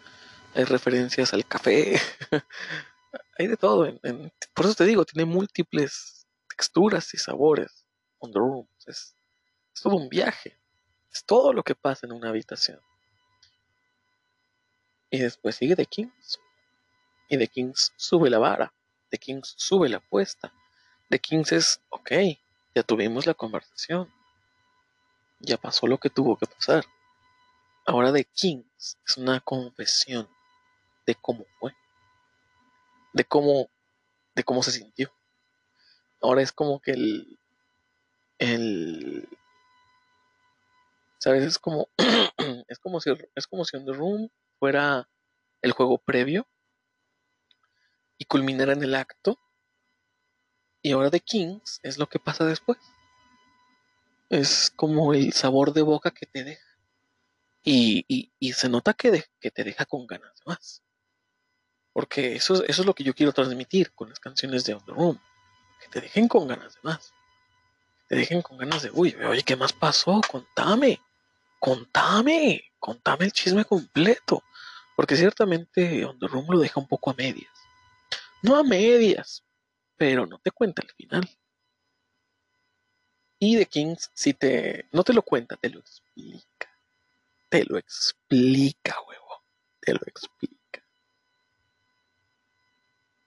[0.53, 1.99] hay referencias al café.
[3.37, 3.87] hay de todo.
[4.53, 7.85] por eso te digo, tiene múltiples texturas y sabores.
[8.19, 8.67] On the Room.
[8.85, 9.15] Es,
[9.73, 10.57] es todo un viaje.
[11.11, 12.79] Es todo lo que pasa en una habitación.
[15.09, 16.39] Y después sigue The Kings.
[17.29, 18.73] Y The Kings sube la vara.
[19.09, 20.53] The Kings sube la apuesta.
[21.09, 22.11] The Kings es, ok,
[22.75, 24.09] ya tuvimos la conversación.
[25.39, 26.85] Ya pasó lo que tuvo que pasar.
[27.85, 30.29] Ahora The Kings es una confesión
[31.11, 31.75] de cómo fue.
[33.11, 33.69] De cómo,
[34.33, 35.11] de cómo se sintió.
[36.21, 37.39] Ahora es como que el,
[38.37, 39.27] el,
[41.19, 41.43] ¿sabes?
[41.43, 41.89] Es como,
[42.67, 45.09] es como si, es como si The Room fuera
[45.61, 46.47] el juego previo
[48.17, 49.37] y culminara en el acto.
[50.81, 52.79] Y ahora The Kings es lo que pasa después.
[54.29, 56.71] Es como el sabor de boca que te deja.
[57.63, 60.81] Y, se nota que, que te deja con ganas de más.
[61.93, 64.91] Porque eso, eso es lo que yo quiero transmitir con las canciones de On The
[64.91, 65.19] Room.
[65.81, 67.13] Que te dejen con ganas de más.
[68.07, 70.21] Que te dejen con ganas de, uy, oye, ¿qué más pasó?
[70.29, 71.01] Contame.
[71.59, 72.63] Contame.
[72.79, 74.43] Contame el chisme completo.
[74.95, 77.51] Porque ciertamente On The Room lo deja un poco a medias.
[78.41, 79.43] No a medias,
[79.97, 81.29] pero no te cuenta el final.
[83.39, 84.87] Y The Kings, si te.
[84.91, 86.69] No te lo cuenta, te lo explica.
[87.49, 89.43] Te lo explica, huevo.
[89.79, 90.50] Te lo explica.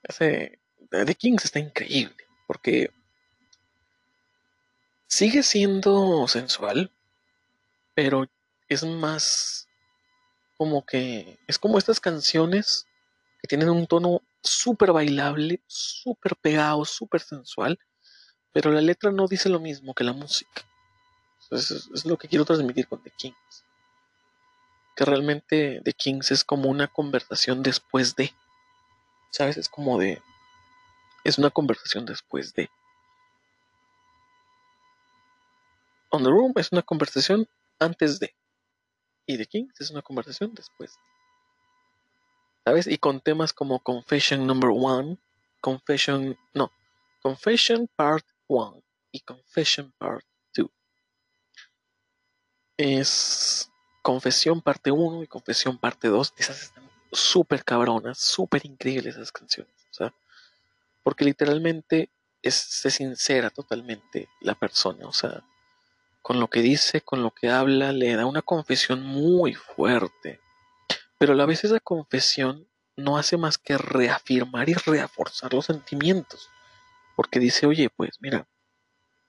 [0.05, 0.59] Ese.
[0.91, 2.17] The Kings está increíble.
[2.47, 2.91] Porque.
[5.07, 6.91] Sigue siendo sensual.
[7.95, 8.27] Pero
[8.69, 9.69] es más.
[10.57, 11.39] Como que.
[11.47, 12.87] Es como estas canciones
[13.45, 17.79] que tienen un tono súper bailable, súper pegado, súper sensual,
[18.53, 20.63] pero la letra no dice lo mismo que la música.
[21.51, 23.65] es lo que quiero transmitir con The Kings.
[24.97, 28.33] Que realmente The Kings es como una conversación después de.
[29.35, 29.57] ¿Sabes?
[29.57, 30.23] Es como de.
[31.25, 32.71] Es una conversación después de.
[36.11, 37.49] On the Room es una conversación
[37.81, 38.33] antes de.
[39.27, 41.01] Y The Kings es una conversación después de.
[42.65, 42.87] ¿sabes?
[42.87, 45.19] Y con temas como Confession Number One,
[45.61, 46.71] Confession, no,
[47.21, 50.71] Confession Part One y Confession Part Two.
[52.77, 53.69] Es
[54.01, 56.35] Confesión Parte 1 y Confesión Parte 2.
[56.37, 56.84] Esas están
[57.15, 59.73] súper cabronas, súper increíbles esas canciones.
[59.91, 60.13] Sea,
[61.03, 62.11] porque literalmente
[62.43, 65.07] es, se sincera totalmente la persona.
[65.07, 65.43] O sea,
[66.23, 70.41] con lo que dice, con lo que habla, le da una confesión muy fuerte
[71.25, 76.51] pero a la vez esa confesión no hace más que reafirmar y reforzar los sentimientos.
[77.17, 78.47] Porque dice, oye, pues mira,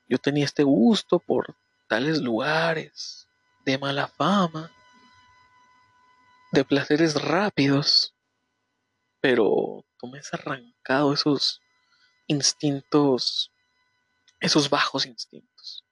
[0.10, 1.56] yo tenía este gusto por
[1.88, 3.30] tales lugares,
[3.64, 4.72] de mala fama,
[6.56, 8.16] de placeres rápidos,
[9.20, 11.62] pero tú me has arrancado esos
[12.28, 13.52] instintos,
[14.40, 15.84] esos bajos instintos.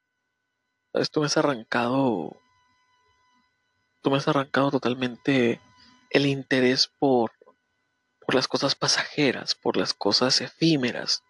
[0.93, 1.11] ¿Sabes?
[1.11, 2.37] Tú me has arrancado,
[4.01, 5.59] tú me has arrancado totalmente
[6.09, 7.33] el interés por,
[8.21, 11.23] por las cosas pasajeras, por las cosas efímeras,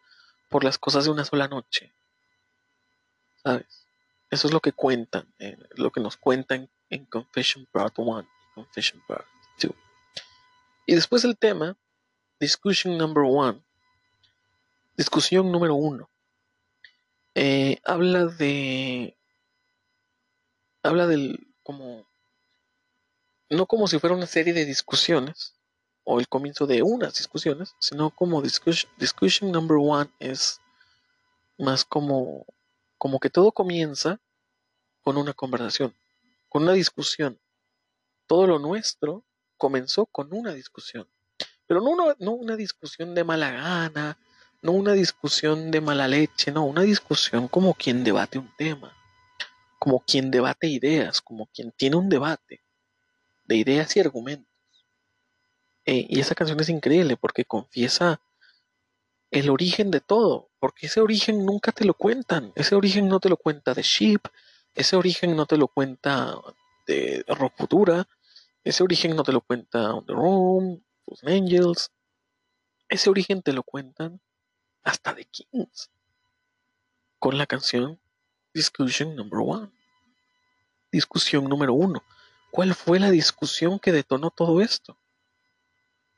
[0.49, 1.91] por las cosas de una sola noche.
[3.43, 3.87] ¿Sabes?
[4.29, 8.32] Eso es lo que cuentan, eh, lo que nos cuentan en Confession Part 1 y
[8.53, 9.25] Confession Part
[9.61, 9.71] 2.
[10.85, 11.77] Y después el tema,
[12.39, 13.63] Discussion Number 1,
[14.97, 16.09] discusión número 1,
[17.35, 19.17] eh, habla de...
[20.83, 22.05] habla del como
[23.49, 25.55] no como si fuera una serie de discusiones
[26.03, 30.59] o el comienzo de unas discusiones, sino como discussion, discussion number one es
[31.57, 32.45] más como,
[32.97, 34.19] como que todo comienza
[35.01, 35.95] con una conversación,
[36.49, 37.39] con una discusión.
[38.27, 39.25] Todo lo nuestro
[39.57, 41.07] comenzó con una discusión,
[41.67, 44.17] pero no una, discusión de mala gana,
[44.61, 48.95] no una discusión de mala leche, no, una discusión como quien debate un tema,
[49.79, 52.63] como quien debate ideas, como quien tiene un debate
[53.45, 54.51] de ideas y argumentos.
[55.85, 58.21] Eh, y esa canción es increíble porque confiesa
[59.31, 63.29] el origen de todo, porque ese origen nunca te lo cuentan, ese origen no te
[63.29, 64.21] lo cuenta de Sheep,
[64.75, 66.35] ese origen no te lo cuenta
[66.85, 68.07] de Rock Futura,
[68.63, 71.91] Ese origen no te lo cuenta the Room, los Angels.
[72.87, 74.21] Ese origen te lo cuentan
[74.83, 75.89] hasta The Kings.
[77.19, 77.99] Con la canción
[78.53, 79.71] Discussion Number One.
[80.91, 82.03] Discusión número uno.
[82.51, 84.97] ¿Cuál fue la discusión que detonó todo esto?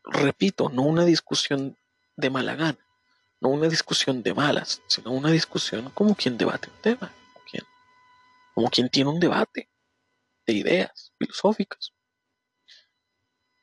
[0.04, 1.78] Repito, no una discusión
[2.18, 2.86] de mala gana,
[3.40, 7.64] no una discusión de malas, sino una discusión como quien debate un tema, como quien,
[8.54, 9.70] como quien tiene un debate
[10.46, 11.92] de ideas filosóficas.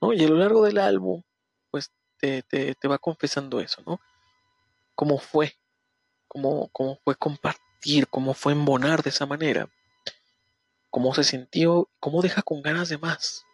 [0.01, 0.13] ¿no?
[0.13, 1.23] Y a lo largo del álbum,
[1.71, 2.45] pues te,
[2.89, 4.01] va confesando eso, ¿no?
[4.95, 5.59] Cómo fue,
[6.29, 9.69] cómo, cómo fue compartir, cómo fue embonar de esa manera
[10.93, 13.47] cómo se sintió, cómo deja con ganas de más.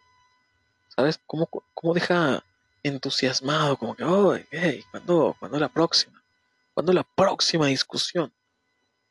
[0.89, 1.21] ¿Sabes?
[1.25, 2.43] Cómo, cómo deja
[2.83, 6.21] entusiasmado, como que, oh, hey, ¿cuándo, ¿cuándo la próxima?
[6.73, 8.33] ¿Cuándo la próxima discusión?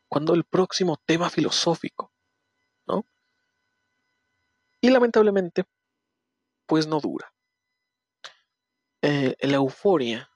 [0.09, 2.13] ¿Cuándo el próximo tema filosófico?
[2.87, 3.03] ¿No?
[4.81, 5.65] Y lamentablemente,
[6.67, 7.33] pues no dura.
[9.03, 10.31] Eh, la euforia,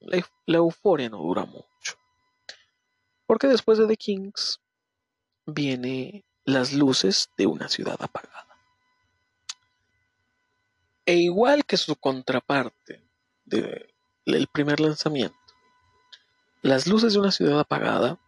[0.00, 1.98] la, euforia no dura mucho.
[3.26, 4.60] Porque después de The Kings
[5.46, 8.56] viene las luces de una ciudad apagada.
[11.06, 13.02] E igual que su contraparte
[13.44, 15.36] del primer lanzamiento,
[16.62, 18.18] las luces de una ciudad apagada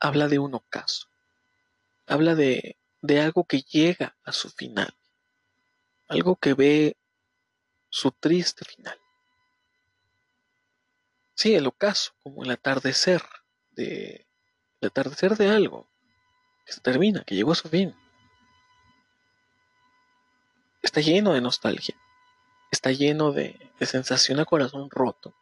[0.00, 1.06] habla de un ocaso,
[2.06, 4.94] habla de, de algo que llega a su final,
[6.08, 6.96] algo que ve
[7.90, 8.98] su triste final.
[11.34, 13.22] Sí, el ocaso, como el atardecer
[13.70, 14.28] de
[14.80, 15.88] el atardecer de algo,
[16.64, 17.94] que se termina, que llegó a su fin.
[20.82, 21.96] Está lleno de nostalgia,
[22.70, 25.34] está lleno de, sensación a corazón roto.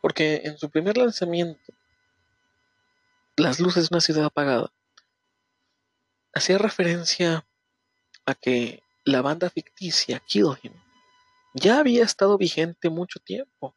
[0.00, 1.72] Porque en su primer lanzamiento,
[3.36, 4.70] Las luces de una ciudad apagada,
[6.34, 7.46] hacía referencia
[8.26, 10.72] a que la banda ficticia Kill Him
[11.54, 13.74] ya había estado vigente mucho tiempo.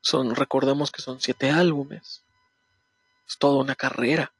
[0.00, 2.24] Son, recordemos que son siete álbumes.
[3.28, 4.34] Es toda una carrera.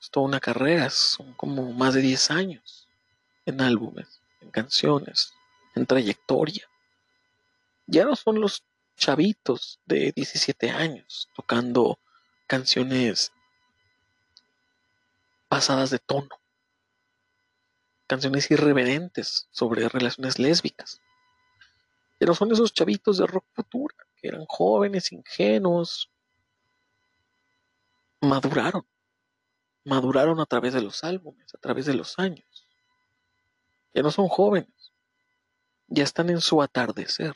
[0.00, 0.90] Es toda una carrera.
[0.90, 2.88] Son como más de 10 años
[3.46, 5.32] en álbumes, en canciones,
[5.74, 6.68] en trayectoria.
[7.86, 8.62] Ya no son los
[8.96, 11.98] chavitos de 17 años tocando
[12.46, 13.32] canciones
[15.48, 16.28] pasadas de tono.
[18.06, 21.00] Canciones irreverentes sobre relaciones lésbicas.
[22.18, 26.10] Pero son esos chavitos de rock futura, que eran jóvenes, ingenuos,
[28.20, 28.86] maduraron,
[29.84, 32.66] maduraron a través de los álbumes, a través de los años.
[33.94, 34.92] Ya no son jóvenes,
[35.86, 37.34] ya están en su atardecer.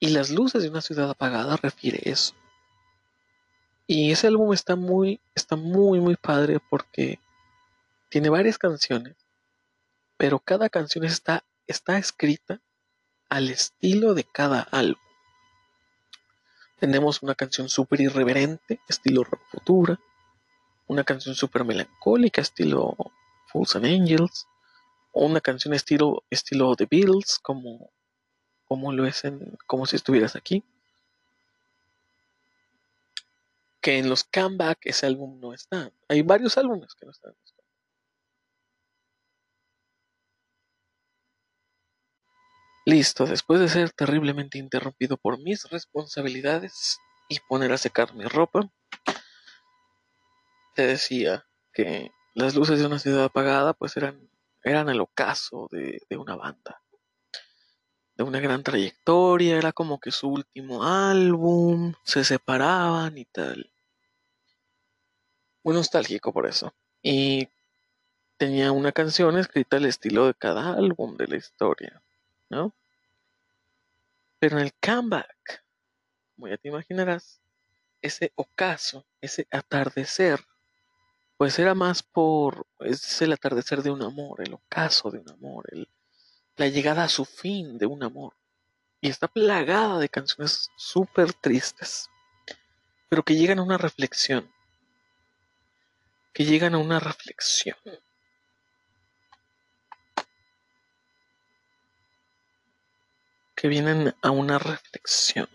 [0.00, 2.34] Y las luces de una ciudad apagada refiere eso.
[3.86, 7.18] Y ese álbum está muy, está muy, muy padre porque
[8.08, 9.16] tiene varias canciones,
[10.16, 12.60] pero cada canción está, está escrita
[13.28, 15.02] al estilo de cada álbum.
[16.78, 19.98] Tenemos una canción súper irreverente, estilo rock futura.
[20.86, 22.94] Una canción súper melancólica, estilo
[23.48, 24.46] Fools and Angels.
[25.12, 27.90] O una canción estilo, estilo The Beatles, como,
[28.66, 30.62] como lo es en, como si estuvieras aquí.
[33.84, 35.92] Que en los comeback ese álbum no está.
[36.08, 37.34] Hay varios álbumes que no están.
[42.86, 48.70] Listo, después de ser terriblemente interrumpido por mis responsabilidades y poner a secar mi ropa,
[50.74, 54.30] te decía que las luces de una ciudad apagada pues eran,
[54.62, 56.82] eran el ocaso de, de una banda,
[58.16, 63.73] de una gran trayectoria, era como que su último álbum, se separaban y tal.
[65.64, 66.72] Muy nostálgico por eso.
[67.02, 67.48] Y
[68.36, 72.02] tenía una canción escrita al estilo de cada álbum de la historia.
[72.50, 72.74] ¿no?
[74.38, 75.64] Pero en el comeback,
[76.34, 77.40] como ya te imaginarás,
[78.02, 80.44] ese ocaso, ese atardecer,
[81.36, 85.66] pues era más por, es el atardecer de un amor, el ocaso de un amor,
[86.56, 88.34] la llegada a su fin de un amor.
[89.00, 92.08] Y está plagada de canciones súper tristes,
[93.08, 94.50] pero que llegan a una reflexión,
[96.34, 97.78] que llegan a una reflexión.
[103.56, 105.48] que vienen a una reflexión.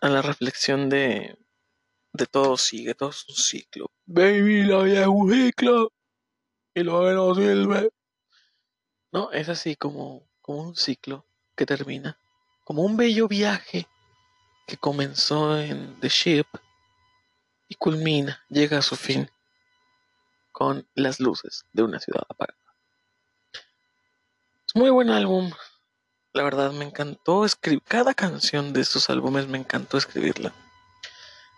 [0.00, 1.38] A la reflexión de,
[2.12, 3.92] de todo sigue, todo es un ciclo.
[4.06, 5.92] Baby, la vida es un ciclo
[6.74, 7.90] y lo que no sirve.
[9.12, 11.24] No, es así como, como un ciclo
[11.54, 12.18] que termina,
[12.64, 13.86] como un bello viaje
[14.66, 16.46] que comenzó en The Ship
[17.68, 19.30] y culmina, llega a su fin
[20.52, 22.58] con las luces de una ciudad apagada.
[24.66, 25.52] Es muy buen álbum.
[26.32, 30.52] La verdad me encantó escribir cada canción de estos álbumes, me encantó escribirla.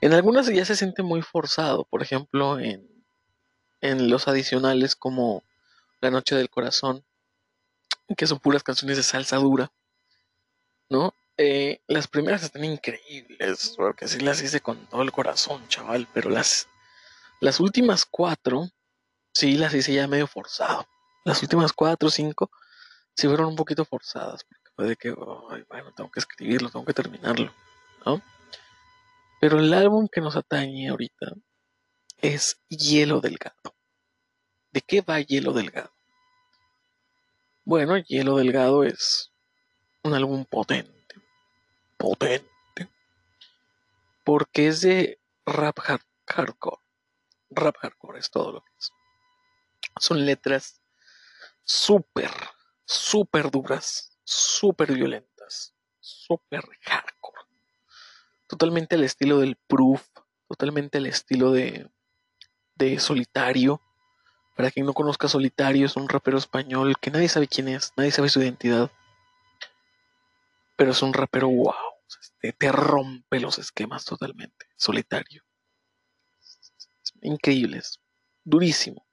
[0.01, 2.89] En algunas ya se siente muy forzado, por ejemplo, en,
[3.81, 5.43] en los adicionales como
[6.01, 7.05] La Noche del Corazón,
[8.17, 9.71] que son puras canciones de salsa dura,
[10.89, 11.15] ¿no?
[11.41, 16.31] Eh, las primeras están increíbles, porque sí las hice con todo el corazón, chaval, pero
[16.31, 16.69] las,
[17.39, 18.69] las últimas cuatro,
[19.33, 20.85] sí las hice ya medio forzado.
[21.25, 22.51] Las últimas cuatro o cinco
[23.15, 26.93] sí fueron un poquito forzadas, porque fue de que, bueno, tengo que escribirlo, tengo que
[26.93, 27.55] terminarlo,
[28.05, 28.21] ¿no?
[29.41, 31.35] Pero el álbum que nos atañe ahorita
[32.17, 33.77] es Hielo Delgado.
[34.73, 35.93] ¿De qué va Hielo Delgado?
[37.65, 39.31] Bueno, Hielo Delgado es
[40.03, 40.98] un álbum potente
[41.99, 42.49] potente.
[44.25, 45.79] Porque es de rap
[46.27, 46.83] hardcore.
[47.51, 48.93] Rap hardcore es todo lo que es.
[50.01, 50.81] Son letras
[51.65, 52.31] súper,
[52.85, 57.43] súper duras, súper violentas, súper hardcore.
[58.47, 60.07] Totalmente al estilo del Proof,
[60.49, 61.91] totalmente al estilo de,
[62.75, 63.83] de Solitario.
[64.57, 68.11] Para quien no conozca Solitario, es un rapero español que nadie sabe quién es, nadie
[68.11, 68.91] sabe su identidad.
[70.79, 71.75] Pero es un rapero wow
[72.41, 74.67] te, rompe los esquemas totalmente.
[74.77, 75.43] Solitario.
[77.23, 78.01] increíble, es
[78.45, 79.07] durísimo.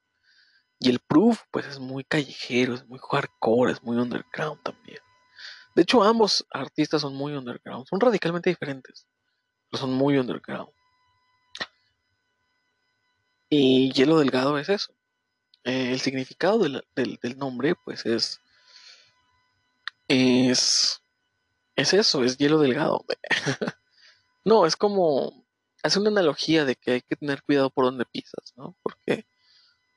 [0.78, 5.00] Y el proof, pues es muy callejero, es muy hardcore, es muy underground también.
[5.74, 9.06] De hecho, ambos artistas son muy underground, son radicalmente diferentes,
[9.70, 10.70] pero son muy underground.
[13.48, 14.94] Y Hielo Delgado es eso.
[15.64, 18.40] Eh, el significado del, del, nombre, pues es.
[20.08, 21.02] Es
[21.76, 23.04] es eso, es hielo delgado.
[24.44, 25.46] no, es como,
[25.82, 28.76] hace una analogía de que hay que tener cuidado por donde pisas, ¿no?
[28.82, 29.26] Porque,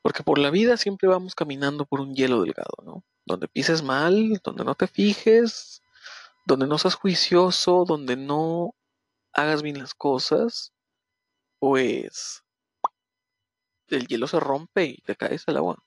[0.02, 3.04] porque por la vida siempre vamos caminando por un hielo delgado, ¿no?
[3.26, 5.82] Donde pises mal, donde no te fijes,
[6.46, 8.76] donde no seas juicioso, donde no
[9.34, 10.74] hagas bien las cosas,
[11.60, 12.44] pues
[13.88, 15.84] el hielo se rompe y te caes al agua.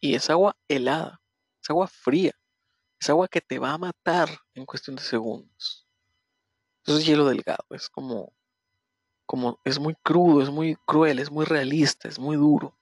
[0.00, 1.20] Y es agua helada,
[1.62, 2.32] es agua fría.
[3.00, 5.86] Es agua que te va a matar en cuestión de segundos.
[6.84, 8.32] Eso es hielo delgado, es como,
[9.26, 12.76] como, es muy crudo, es muy cruel, es muy realista, es muy duro.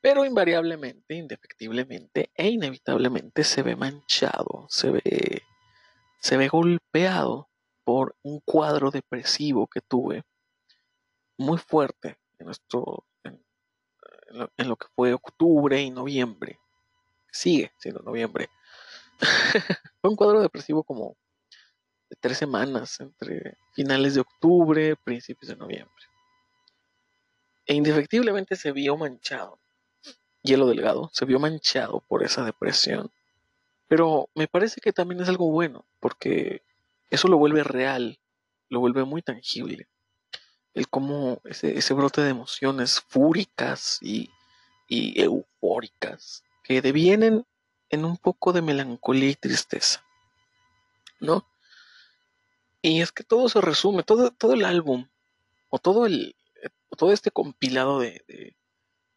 [0.00, 5.42] Pero invariablemente, indefectiblemente e inevitablemente se ve manchado, se ve,
[6.20, 7.50] se ve golpeado
[7.84, 10.22] por un cuadro depresivo que tuve
[11.36, 16.58] muy fuerte en nuestro, en lo que fue octubre y noviembre
[17.30, 18.50] sigue siendo noviembre.
[20.00, 21.16] Fue un cuadro depresivo como
[22.08, 26.04] de tres semanas, entre finales de octubre, principios de noviembre.
[27.66, 29.60] E indefectiblemente se vio manchado.
[30.42, 33.10] Hielo delgado, se vio manchado por esa depresión.
[33.88, 36.62] Pero me parece que también es algo bueno, porque
[37.10, 38.18] eso lo vuelve real,
[38.68, 39.88] lo vuelve muy tangible.
[40.74, 44.30] El cómo ese, brote de emociones fúricas y,
[44.86, 47.46] y eufóricas que devienen
[47.88, 50.04] en un poco de melancolía y tristeza,
[51.18, 51.48] ¿no?
[52.82, 55.08] Y es que todo se resume, todo, todo el álbum,
[55.70, 56.36] o todo el,
[56.98, 58.54] todo este compilado de,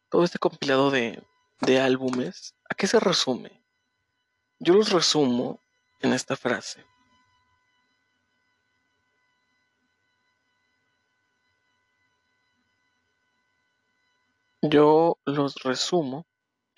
[0.07, 1.21] todo este compilado de,
[1.59, 3.61] de álbumes, ¿a qué se resume?
[4.59, 5.59] Yo los resumo
[5.99, 6.85] en esta frase.
[14.61, 16.25] Yo los resumo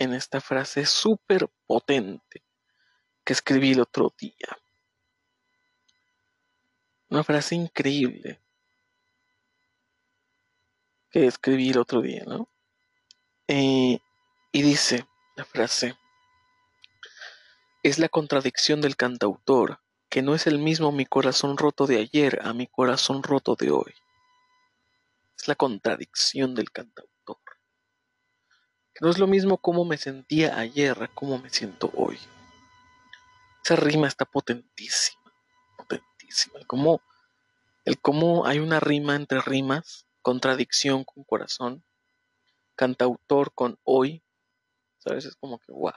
[0.03, 2.43] en esta frase súper potente
[3.23, 4.57] que escribí el otro día.
[7.09, 8.41] Una frase increíble
[11.09, 12.49] que escribí el otro día, ¿no?
[13.47, 13.99] Eh,
[14.51, 15.95] y dice la frase,
[17.83, 19.79] es la contradicción del cantautor,
[20.09, 23.71] que no es el mismo mi corazón roto de ayer a mi corazón roto de
[23.71, 23.93] hoy.
[25.37, 27.12] Es la contradicción del cantautor
[29.01, 32.17] no es lo mismo cómo me sentía ayer a cómo me siento hoy.
[33.63, 35.33] Esa rima está potentísima,
[35.77, 36.59] potentísima.
[36.59, 37.01] El cómo,
[37.85, 41.83] el cómo hay una rima entre rimas, contradicción con corazón,
[42.75, 44.21] cantautor con hoy,
[44.99, 45.25] ¿sabes?
[45.25, 45.93] Es como que, wow.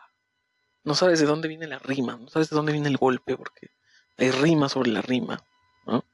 [0.84, 3.70] No sabes de dónde viene la rima, no sabes de dónde viene el golpe, porque
[4.16, 5.44] hay rima sobre la rima,
[5.84, 6.04] ¿no?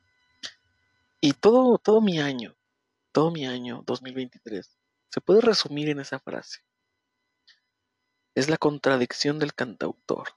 [1.20, 2.56] Y todo, todo mi año,
[3.12, 4.78] todo mi año 2023,
[5.10, 6.62] se puede resumir en esa frase
[8.34, 10.34] es la contradicción del cantautor,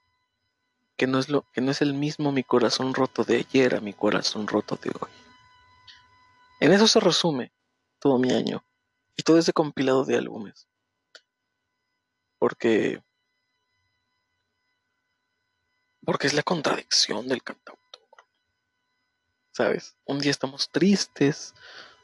[0.98, 3.82] que no es, lo, que no es el mismo mi corazón roto de ayer a
[3.82, 5.12] mi corazón roto de hoy.
[6.60, 7.52] En eso se resume
[8.00, 8.64] todo mi año
[9.16, 10.68] y todo ese compilado de álbumes.
[12.38, 13.02] Porque
[16.06, 17.82] porque es la contradicción del cantautor.
[19.52, 19.96] ¿Sabes?
[20.06, 21.56] Un día estamos tristes,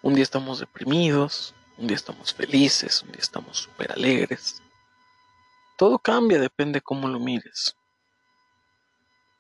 [0.02, 4.62] un día estamos deprimidos, un día estamos felices, un día estamos súper alegres.
[5.82, 7.76] Todo cambia, depende cómo lo mires.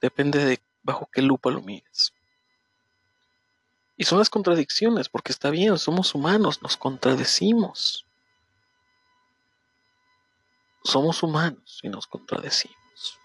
[0.01, 2.15] Depende de bajo qué lupa lo mires.
[3.95, 8.07] Y son las contradicciones, porque está bien, somos humanos, nos contradecimos.
[10.83, 13.19] Somos humanos y nos contradecimos.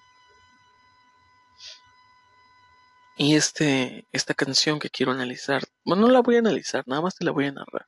[3.16, 7.14] Y este, esta canción que quiero analizar, bueno, no la voy a analizar, nada más
[7.14, 7.86] te la voy a narrar.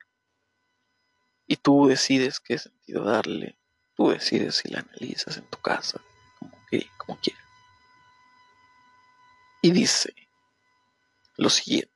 [1.47, 3.58] Y tú decides qué sentido darle,
[3.99, 6.01] tú decides si la analizas en tu casa,
[6.99, 7.45] como, quieras.
[9.61, 10.15] Y dice
[11.37, 11.93] lo siguiente.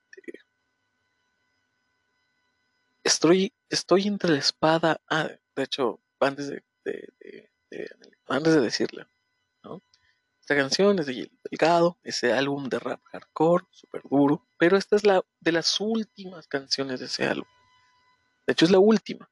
[3.05, 5.01] Estoy, estoy entre la espada.
[5.09, 6.65] Ah, de hecho, antes de,
[8.27, 9.07] antes de decirle,
[9.63, 9.81] ¿no?
[10.41, 15.05] Esta canción es de Delgado, ese álbum de rap hardcore, súper duro, pero esta es
[15.05, 17.49] la de las últimas canciones de ese álbum.
[18.45, 19.31] De hecho, es la última.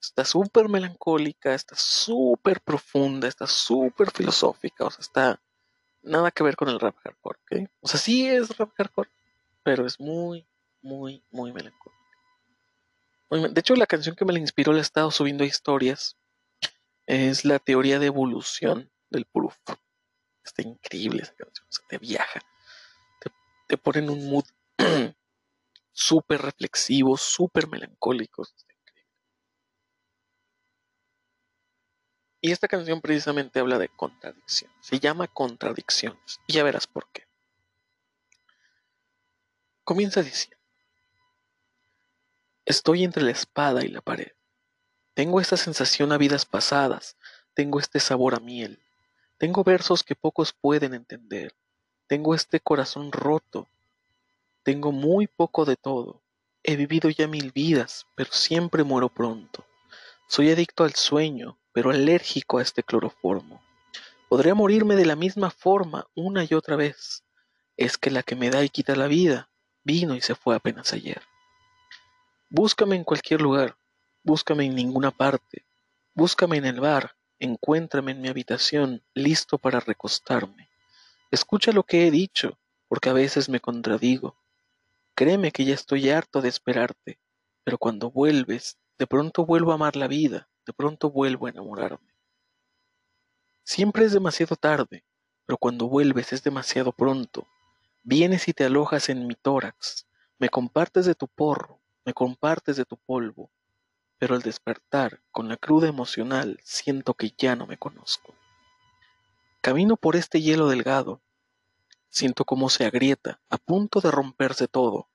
[0.00, 5.40] Está súper melancólica, está súper profunda, está súper filosófica, o sea, está
[6.02, 7.70] nada que ver con el rap hardcore, ¿ok?
[7.80, 9.10] O sea, sí es rap hardcore,
[9.62, 10.46] pero es muy,
[10.82, 11.98] muy, muy melancólico.
[13.30, 16.16] De hecho, la canción que me la inspiró la he estado subiendo a historias.
[17.06, 19.56] Es la teoría de evolución del proof.
[20.42, 22.40] Está increíble esa canción, o sea, te viaja,
[23.66, 24.44] te, pone en un mood
[25.92, 28.46] súper reflexivo, súper melancólico.
[32.40, 34.70] Y esta canción precisamente habla de contradicción.
[34.80, 36.40] Se llama Contradicciones.
[36.46, 37.26] Y ya verás por qué.
[39.84, 40.62] Comienza diciendo,
[42.64, 44.32] estoy entre la espada y la pared.
[45.14, 47.16] Tengo esta sensación a vidas pasadas,
[47.54, 48.82] tengo este sabor a miel,
[49.38, 51.54] tengo versos que pocos pueden entender.
[52.08, 53.68] Tengo este corazón roto.
[54.64, 56.22] Tengo muy poco de todo.
[56.64, 59.64] He vivido ya mil vidas, pero siempre muero pronto.
[60.26, 63.62] Soy adicto al sueño, pero alérgico a este cloroformo.
[64.28, 67.22] Podría morirme de la misma forma una y otra vez.
[67.76, 69.48] Es que la que me da y quita la vida
[69.84, 71.22] vino y se fue apenas ayer.
[72.50, 73.76] Búscame en cualquier lugar,
[74.24, 75.66] búscame en ninguna parte,
[76.14, 80.68] búscame en el bar, Encuéntrame en mi habitación, listo para recostarme.
[81.30, 82.58] Escucha lo que he dicho,
[82.88, 84.34] porque a veces me contradigo.
[85.14, 87.20] Créeme que ya estoy harto de esperarte,
[87.62, 92.14] pero cuando vuelves, de pronto vuelvo a amar la vida, de pronto vuelvo a enamorarme.
[93.64, 95.02] Siempre es demasiado tarde,
[95.46, 97.48] pero cuando vuelves es demasiado pronto.
[98.02, 100.06] Vienes y te alojas en mi tórax,
[100.38, 103.50] me compartes de tu porro, me compartes de tu polvo,
[104.18, 108.34] pero al despertar, con la cruda emocional, siento que ya no me conozco.
[109.62, 111.22] Camino por este hielo delgado,
[112.10, 115.08] siento cómo se agrieta, a punto de romperse todo,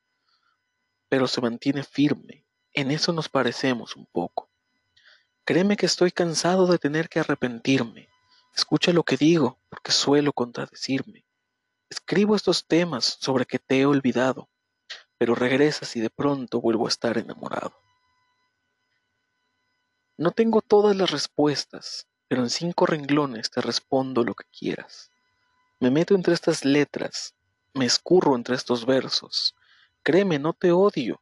[1.10, 2.44] pero se mantiene firme,
[2.74, 4.50] en eso nos parecemos un poco.
[5.46, 8.08] Créeme que estoy cansado de tener que arrepentirme.
[8.56, 11.26] Escucha lo que digo, porque suelo contradecirme.
[11.90, 14.48] Escribo estos temas sobre que te he olvidado,
[15.18, 17.74] pero regresas y de pronto vuelvo a estar enamorado.
[20.18, 25.12] No tengo todas las respuestas, pero en cinco renglones te respondo lo que quieras.
[25.82, 27.36] Me meto entre estas letras,
[27.74, 29.56] me escurro entre estos versos.
[30.04, 31.22] Créeme, no te odio,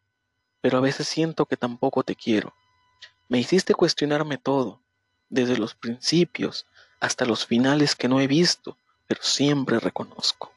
[0.62, 2.54] pero a veces siento que tampoco te quiero.
[3.32, 4.82] Me hiciste cuestionarme todo,
[5.30, 6.68] desde los principios
[7.00, 8.76] hasta los finales que no he visto,
[9.08, 10.52] pero siempre reconozco.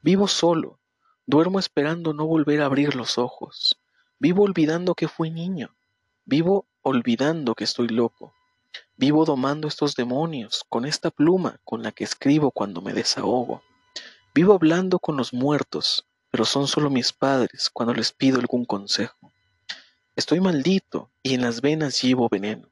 [0.00, 0.78] Vivo solo,
[1.26, 3.76] duermo esperando no volver a abrir los ojos,
[4.20, 5.74] vivo olvidando que fui niño,
[6.24, 8.32] vivo olvidando que estoy loco.
[8.96, 13.64] Vivo domando estos demonios con esta pluma con la que escribo cuando me desahogo.
[14.32, 19.32] Vivo hablando con los muertos, pero son solo mis padres cuando les pido algún consejo.
[20.18, 22.68] Estoy maldito y en las venas llevo veneno.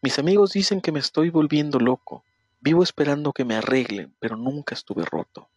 [0.00, 2.24] Mis amigos dicen que me estoy volviendo loco.
[2.58, 5.50] Vivo esperando que me arreglen, pero nunca estuve roto.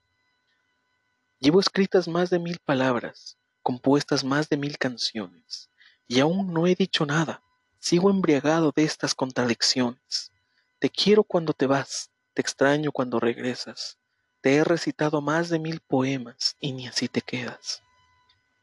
[1.40, 5.70] Llevo escritas más de mil palabras, compuestas más de mil canciones,
[6.10, 7.42] y aún no he dicho nada.
[7.80, 10.34] Sigo embriagado de estas contradicciones.
[10.78, 13.98] Te quiero cuando te vas, te extraño cuando regresas.
[14.42, 17.82] Te he recitado más de mil poemas y ni así te quedas.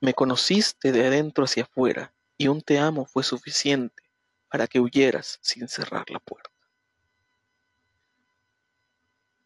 [0.02, 4.02] Me conociste de adentro hacia afuera y un te amo fue suficiente
[4.50, 6.50] para que huyeras sin cerrar la puerta.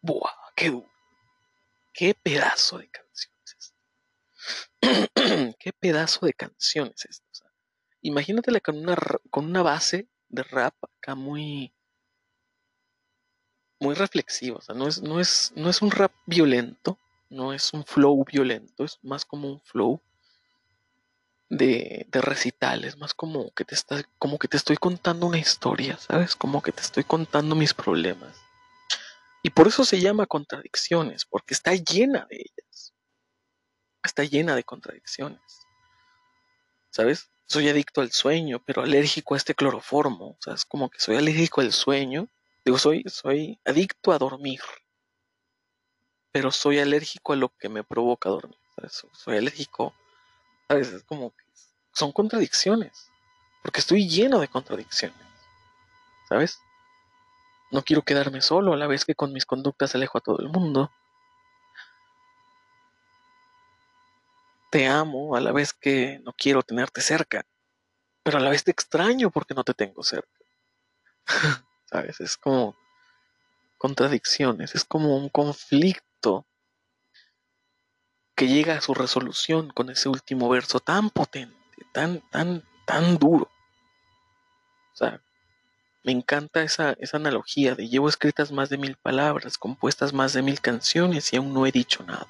[0.00, 0.30] ¡Buah!
[0.54, 0.80] ¡Qué,
[1.92, 3.74] qué pedazo de canciones!
[5.58, 7.20] qué pedazo de canción es
[8.00, 8.96] imagínatela con una,
[9.28, 11.74] con una base de rap acá muy
[13.80, 17.72] muy reflexivo, o sea, no es, no es, no es un rap violento, no es
[17.72, 20.00] un flow violento, es más como un flow
[21.56, 25.38] de, de recital, es más como que te está, como que te estoy contando una
[25.38, 26.36] historia, ¿sabes?
[26.36, 28.36] Como que te estoy contando mis problemas.
[29.42, 32.94] Y por eso se llama contradicciones, porque está llena de ellas.
[34.02, 35.40] Está llena de contradicciones.
[36.90, 37.30] ¿Sabes?
[37.46, 40.30] Soy adicto al sueño, pero alérgico a este cloroformo.
[40.30, 42.28] O sea, es como que soy alérgico al sueño.
[42.64, 44.60] Digo, soy, soy adicto a dormir.
[46.32, 48.58] Pero soy alérgico a lo que me provoca dormir.
[48.88, 49.94] Soy alérgico.
[50.68, 50.88] ¿Sabes?
[50.88, 51.43] Es como que
[51.94, 53.10] son contradicciones.
[53.62, 55.16] Porque estoy lleno de contradicciones.
[56.28, 56.60] ¿Sabes?
[57.70, 60.48] No quiero quedarme solo a la vez que con mis conductas alejo a todo el
[60.48, 60.92] mundo.
[64.70, 67.46] Te amo a la vez que no quiero tenerte cerca,
[68.22, 70.38] pero a la vez te extraño porque no te tengo cerca.
[71.86, 72.20] ¿Sabes?
[72.20, 72.76] Es como
[73.78, 76.46] contradicciones, es como un conflicto
[78.34, 83.50] que llega a su resolución con ese último verso tan potente, tan, tan, tan duro.
[84.92, 85.20] O sea,
[86.04, 90.42] me encanta esa, esa analogía de llevo escritas más de mil palabras, compuestas más de
[90.42, 92.28] mil canciones y aún no he dicho nada.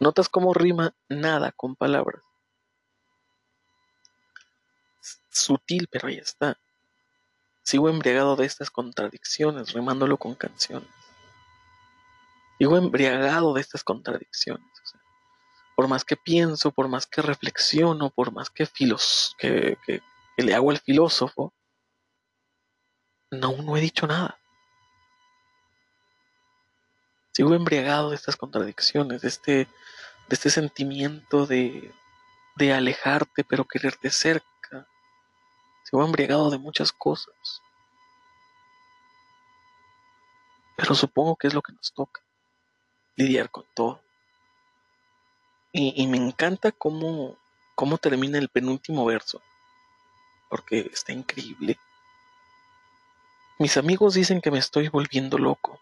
[0.00, 2.22] ¿Notas cómo rima nada con palabras?
[5.30, 6.58] Sutil, pero ahí está.
[7.62, 10.88] Sigo embriagado de estas contradicciones, rimándolo con canciones.
[12.58, 14.64] Sigo embriagado de estas contradicciones.
[15.78, 20.02] Por más que pienso, por más que reflexiono, por más que, filos que, que
[20.42, 21.54] le hago al filósofo,
[23.30, 24.40] no, no he dicho nada.
[27.32, 29.68] Sigo embriagado de estas contradicciones, de este, de
[30.32, 31.94] este sentimiento de,
[32.56, 34.88] de alejarte pero quererte cerca.
[35.84, 37.62] Sigo embriagado de muchas cosas.
[40.76, 42.20] Pero supongo que es lo que nos toca,
[43.14, 44.07] lidiar con todo.
[45.72, 47.36] Y, me encanta cómo,
[47.74, 49.42] cómo termina el penúltimo verso,
[50.48, 51.78] porque está increíble.
[53.58, 55.80] Mis amigos dicen que me estoy volviendo loco.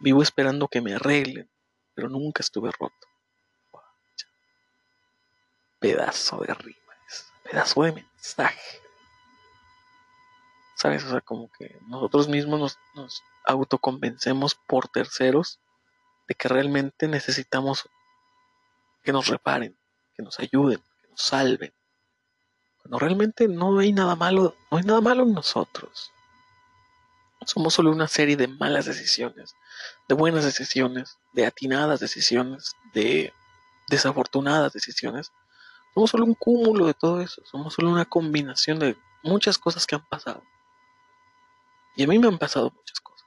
[0.00, 1.48] Vivo esperando que me arreglen,
[1.94, 3.08] pero nunca estuve roto.
[5.78, 8.80] Pedazo de rimas, pedazo de mensaje.
[10.76, 11.04] ¿Sabes?
[11.04, 15.60] O sea, como que nosotros mismos nos autoconvencemos por terceros
[16.28, 17.88] de que realmente necesitamos
[19.04, 19.78] que nos reparen,
[20.16, 21.72] que nos ayuden, que nos salven.
[22.78, 26.10] Cuando realmente no hay nada malo, no hay nada malo en nosotros.
[27.46, 29.54] Somos solo una serie de malas decisiones,
[30.08, 33.32] de buenas decisiones, de atinadas decisiones, de
[33.88, 35.30] desafortunadas decisiones.
[35.92, 39.94] Somos solo un cúmulo de todo eso, somos solo una combinación de muchas cosas que
[39.94, 40.42] han pasado.
[41.96, 43.26] Y a mí me han pasado muchas cosas.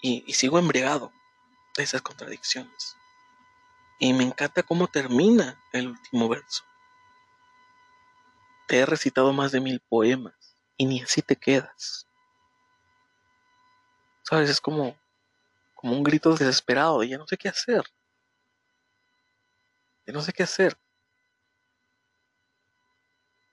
[0.00, 1.12] Y, sigo embriagado
[1.84, 2.96] esas contradicciones.
[3.98, 6.64] Y me encanta cómo termina el último verso.
[8.66, 12.06] Te he recitado más de mil poemas y ni así te quedas.
[14.22, 14.50] ¿Sabes?
[14.50, 14.98] Es como,
[15.74, 17.84] como un grito desesperado de ya no sé qué hacer.
[20.06, 20.76] Ya no sé qué hacer.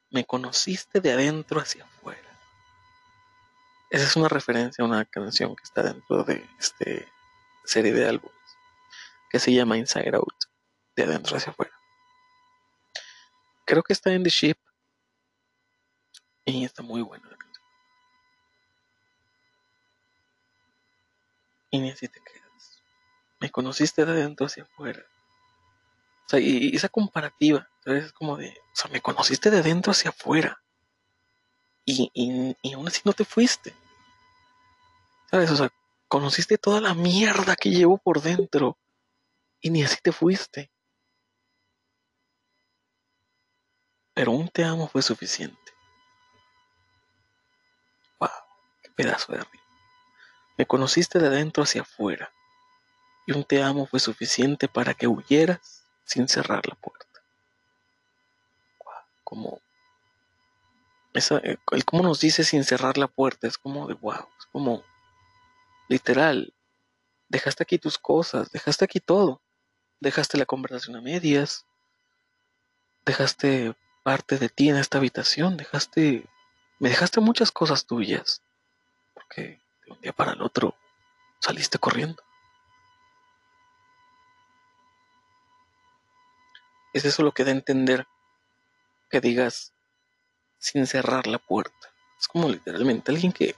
[0.10, 2.30] Me conociste de adentro hacia afuera.
[3.90, 6.86] Esa es una referencia a una canción que está dentro de esta
[7.66, 8.34] serie de álbumes
[9.30, 10.46] que se llama Inside Out,
[10.96, 11.74] de adentro hacia afuera.
[13.66, 14.58] Creo que está en The Ship
[16.46, 17.34] y está muy bueno
[21.72, 22.84] Y ni así te quedas.
[23.40, 25.04] Me conociste de adentro hacia afuera.
[26.28, 28.06] O sea, y, esa comparativa, ¿sabes?
[28.06, 30.62] Es como de, o sea, me conociste de adentro hacia afuera.
[31.84, 33.74] Y, y, y aún así no te fuiste.
[35.32, 35.50] ¿Sabes?
[35.50, 35.74] O sea,
[36.14, 38.78] conociste toda la mierda que llevo por dentro.
[39.60, 40.72] Y ni así te fuiste.
[44.14, 45.58] Pero un te amo fue suficiente.
[48.96, 49.64] pedazo de arriba.
[50.56, 52.32] Me conociste de adentro hacia afuera,
[53.26, 57.24] y un te amo fue suficiente para que huyeras sin cerrar la puerta.
[59.24, 59.62] Como
[61.16, 64.46] esa, eh, el cómo nos dice sin cerrar la puerta es como de wow, es
[64.52, 64.84] como
[65.88, 66.54] literal.
[67.30, 69.42] Dejaste aquí tus cosas, dejaste aquí todo.
[70.00, 71.66] Dejaste la conversación a medias,
[73.06, 76.26] dejaste parte de ti en esta habitación, dejaste,
[76.80, 78.42] me dejaste muchas cosas tuyas
[79.30, 80.76] que de un día para el otro
[81.40, 82.22] saliste corriendo.
[86.94, 88.08] es eso lo que da a entender
[89.10, 89.74] que digas
[90.60, 91.92] sin cerrar la puerta.
[92.20, 93.56] Es como literalmente alguien que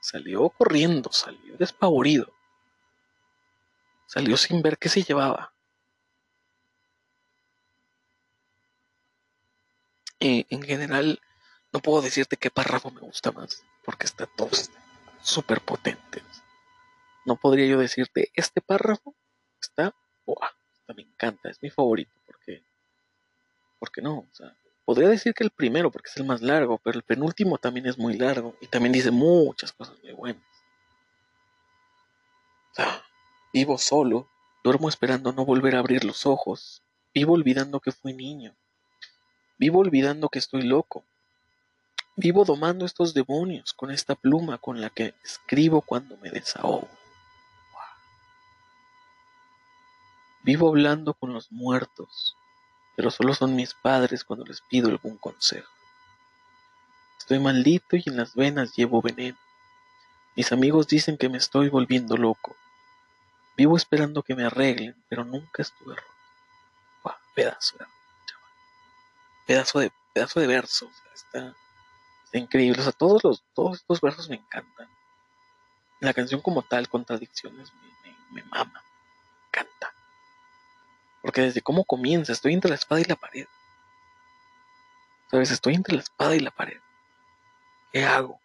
[0.00, 2.32] salió corriendo, salió despavorido,
[4.06, 5.52] salió sin ver qué se llevaba.
[10.20, 11.20] Y en general,
[11.72, 14.50] no puedo decirte qué párrafo me gusta más, porque está todo
[15.22, 16.22] súper potente.
[17.24, 19.14] No podría yo decirte, este párrafo
[19.60, 19.94] está,
[20.26, 20.50] ¡buah!
[20.94, 22.64] me encanta, es mi favorito, porque,
[23.78, 24.56] porque no, o sea,
[24.88, 27.98] podría decir que el primero, porque es el más largo, pero el penúltimo también es
[27.98, 30.42] muy largo y también dice muchas cosas muy buenas.
[33.52, 34.26] Vivo solo,
[34.64, 36.82] duermo esperando no volver a abrir los ojos,
[37.12, 38.56] vivo olvidando que fui niño,
[39.58, 41.04] vivo olvidando que estoy loco,
[42.16, 46.88] vivo domando estos demonios con esta pluma con la que escribo cuando me desahogo.
[50.44, 52.38] Vivo hablando con los muertos,
[52.98, 55.70] pero solo son mis padres cuando les pido algún consejo.
[57.16, 59.38] Estoy maldito y en las venas llevo veneno.
[60.34, 62.56] Mis amigos dicen que me estoy volviendo loco.
[63.56, 67.18] Vivo esperando que me arreglen, pero nunca estuve roto.
[67.36, 67.86] pedazo de
[69.46, 70.90] pedazo de pedazo de verso.
[71.14, 71.54] está,
[72.32, 72.80] increíble.
[72.80, 74.88] O sea, todos los, todos estos versos me encantan.
[76.00, 77.72] La canción como tal, contradicciones,
[78.02, 78.82] me, me mama.
[78.82, 79.94] Me encanta.
[81.28, 83.46] Porque desde cómo comienza, estoy entre la espada y la pared.
[85.30, 85.50] ¿Sabes?
[85.50, 86.80] Estoy entre la espada y la pared.
[87.92, 88.40] ¿Qué hago?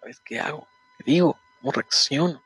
[0.00, 0.68] ¿Sabes qué hago?
[0.98, 1.38] ¿Qué digo?
[1.60, 2.42] ¿Cómo reacciono?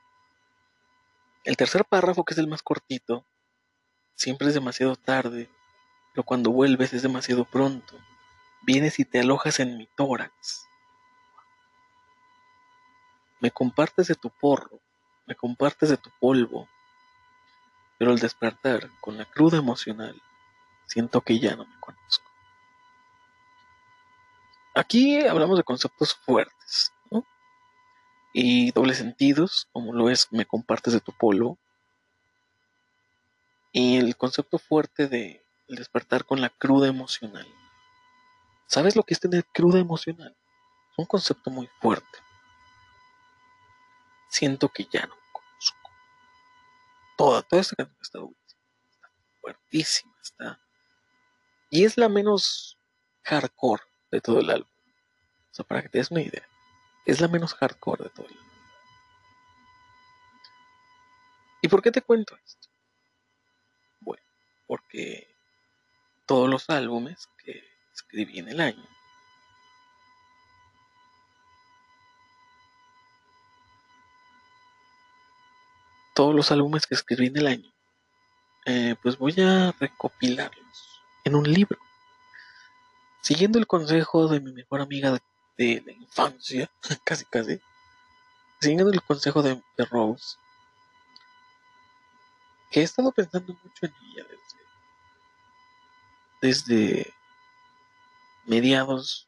[1.42, 3.26] El tercer párrafo, que es el más cortito,
[4.14, 5.50] siempre es demasiado tarde,
[6.12, 7.98] pero cuando vuelves es demasiado pronto.
[8.62, 10.68] Vienes y te alojas en mi tórax.
[13.40, 14.83] Me compartes de tu porro,
[15.26, 16.68] me compartes de tu polvo,
[17.98, 20.20] pero al despertar con la cruda emocional,
[20.86, 22.30] siento que ya no me conozco.
[24.74, 26.90] Aquí hablamos de conceptos fuertes.
[28.36, 31.56] Y dobles sentidos, como lo es me compartes de tu polvo.
[33.70, 37.46] Y el concepto fuerte de el despertar con la cruda emocional.
[38.66, 40.34] ¿Sabes lo que es tener cruda emocional?
[40.90, 42.23] Es un concepto muy fuerte
[44.34, 45.90] siento que ya no conozco.
[47.16, 48.18] Toda, toda esta canción está
[48.90, 49.10] Está
[49.40, 50.60] fuertísima, está.
[51.70, 52.76] Y es la menos
[53.22, 54.68] hardcore de todo el álbum.
[55.50, 56.46] O sea, para que te des una idea.
[57.06, 58.44] Es la menos hardcore de todo el álbum.
[61.62, 62.68] ¿Y por qué te cuento esto?
[64.00, 64.22] Bueno,
[64.66, 65.32] porque
[66.26, 68.93] todos los álbumes que escribí en el año
[76.14, 77.72] todos los álbumes que escribí en el año,
[78.66, 81.78] eh, pues voy a recopilarlos en un libro.
[83.20, 85.18] Siguiendo el consejo de mi mejor amiga
[85.58, 86.70] de, la infancia,
[87.04, 87.60] casi casi,
[88.60, 89.60] siguiendo el consejo de,
[89.90, 90.36] Rose,
[92.70, 94.26] que he estado pensando mucho en ella
[96.40, 97.14] desde,
[98.44, 99.26] mediados,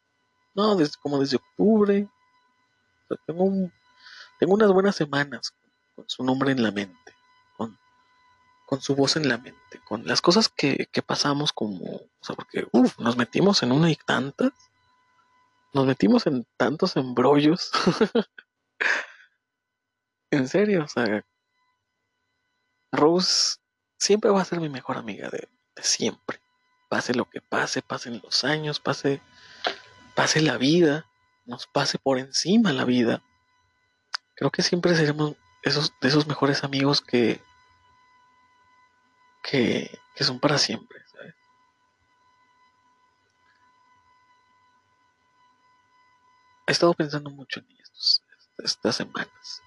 [0.55, 2.07] no, desde como desde octubre.
[3.27, 3.71] tengo,
[4.39, 5.55] tengo unas buenas semanas
[5.97, 7.15] con su nombre en la mente,
[7.57, 7.77] con,
[8.67, 12.37] con su voz en la mente, con las cosas que, que pasamos como, o sea,
[12.37, 14.53] porque uf, nos metimos en una y tantas,
[15.73, 17.73] nos metimos en tantos embrollos.
[20.31, 21.25] en serio, o sea,
[22.93, 23.57] Rose
[23.99, 26.41] siempre va a ser mi mejor amiga de, siempre.
[26.89, 29.21] Pase lo que pase, pasen los años, pase,
[30.15, 31.07] pase la vida,
[31.45, 33.23] nos pase por encima la vida.
[34.35, 35.35] Creo que siempre seremos
[35.67, 37.43] esos, de esos mejores amigos que,
[39.43, 39.91] que,
[40.21, 41.35] son para siempre, ¿sabes?
[46.69, 48.23] He estado pensando mucho en estos,
[48.59, 49.63] estas semanas.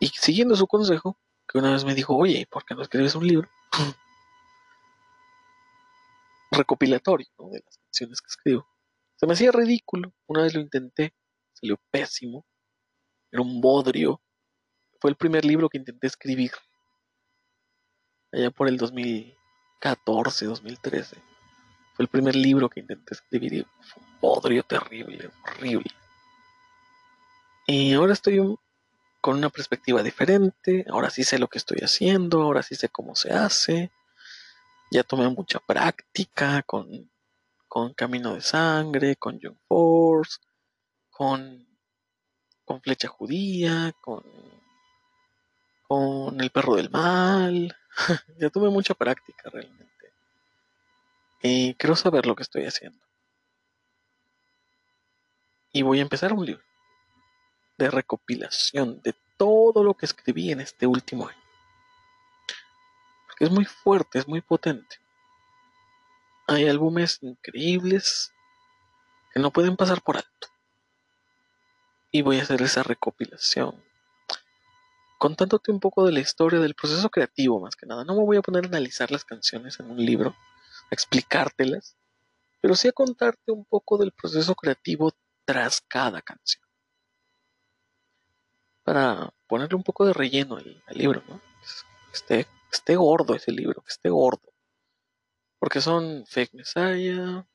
[0.00, 1.16] Y siguiendo su consejo,
[1.48, 3.48] que una vez me dijo, oye, ¿por qué no escribes un libro?
[6.50, 8.66] recopilatorio de las canciones que escribo.
[9.14, 10.12] Se me hacía ridículo.
[10.26, 11.14] Una vez lo intenté,
[11.52, 12.44] salió pésimo.
[13.32, 14.20] Era un bodrio.
[15.00, 16.52] Fue el primer libro que intenté escribir.
[18.32, 21.16] Allá por el 2014, 2013.
[21.94, 25.90] Fue el primer libro que intenté escribir y fue un bodrio terrible, horrible.
[27.66, 28.40] Y ahora estoy
[29.20, 30.84] con una perspectiva diferente.
[30.88, 32.42] Ahora sí sé lo que estoy haciendo.
[32.42, 33.90] Ahora sí sé cómo se hace.
[34.90, 37.10] Ya tomé mucha práctica con,
[37.68, 40.38] con Camino de Sangre, con Young Force,
[41.10, 41.69] con
[42.70, 44.22] con Flecha Judía, con
[45.88, 47.76] con El perro del mal.
[48.38, 50.12] ya tuve mucha práctica realmente.
[51.42, 53.04] Y quiero saber lo que estoy haciendo.
[55.72, 56.62] Y voy a empezar un libro
[57.76, 61.42] de recopilación de todo lo que escribí en este último año.
[63.26, 65.00] Porque es muy fuerte, es muy potente.
[66.46, 68.32] Hay álbumes increíbles
[69.34, 70.59] que no pueden pasar por alto.
[72.10, 73.82] Y voy a hacer esa recopilación
[75.20, 78.04] contándote un poco de la historia del proceso creativo más que nada.
[78.04, 81.98] No me voy a poner a analizar las canciones en un libro, a explicártelas,
[82.62, 85.12] pero sí a contarte un poco del proceso creativo
[85.44, 86.64] tras cada canción.
[88.82, 91.38] Para ponerle un poco de relleno al, libro, ¿no?
[92.22, 94.54] Que esté, gordo ese libro, que esté gordo.
[95.58, 97.46] Porque son Fake Messiah,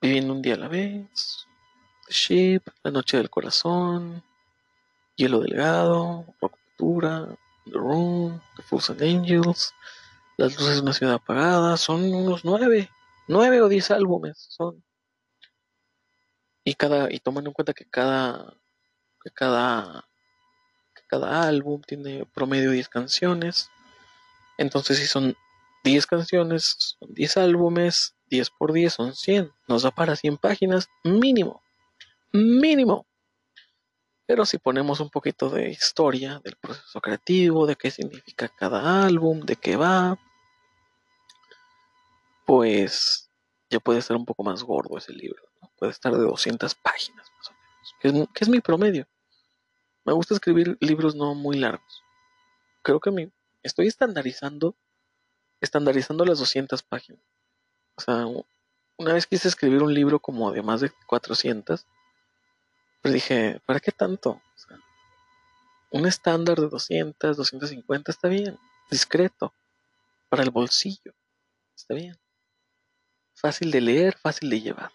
[0.00, 1.46] Viviendo un día a la vez,
[2.08, 4.22] Ship, La Noche del Corazón,
[5.16, 7.28] Hielo Delgado, Roctura,
[7.64, 9.72] The Room, The Fools and Angels,
[10.36, 12.90] Las Luces de una Ciudad Apagada, son unos nueve,
[13.28, 14.82] nueve o diez álbumes, son.
[16.64, 18.54] Y cada, y tomando en cuenta que cada,
[19.22, 20.08] que cada,
[20.94, 23.70] que cada álbum tiene promedio diez canciones,
[24.58, 25.36] entonces si son
[25.84, 30.88] diez canciones, son diez álbumes, diez por diez son cien, nos da para cien páginas
[31.02, 31.63] mínimo,
[32.34, 33.06] mínimo.
[34.26, 39.40] Pero si ponemos un poquito de historia del proceso creativo, de qué significa cada álbum,
[39.40, 40.18] de qué va,
[42.46, 43.30] pues
[43.70, 45.42] ya puede estar un poco más gordo ese libro.
[45.76, 49.06] Puede estar de 200 páginas más o menos, que es, mi promedio.
[50.04, 52.02] Me gusta escribir libros no muy largos.
[52.82, 53.30] Creo que me
[53.62, 54.74] estoy estandarizando,
[55.60, 57.22] estandarizando las 200 páginas.
[57.96, 58.26] O sea,
[58.96, 61.86] una vez quise escribir un libro como de más de 400
[63.04, 64.40] pero dije, ¿para qué tanto?
[65.90, 68.58] un estándar de 200, 250 está bien,
[68.90, 69.52] discreto,
[70.30, 71.14] para el bolsillo,
[71.76, 72.18] está bien.
[73.34, 74.90] Fácil de leer, fácil de llevar.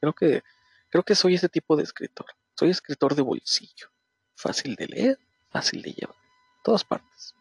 [0.00, 0.42] Creo que,
[0.88, 2.26] creo que soy ese tipo de escritor.
[2.58, 3.92] Soy escritor de bolsillo.
[4.34, 5.18] Fácil de leer,
[5.50, 6.16] fácil de llevar.
[6.64, 7.34] Todas partes.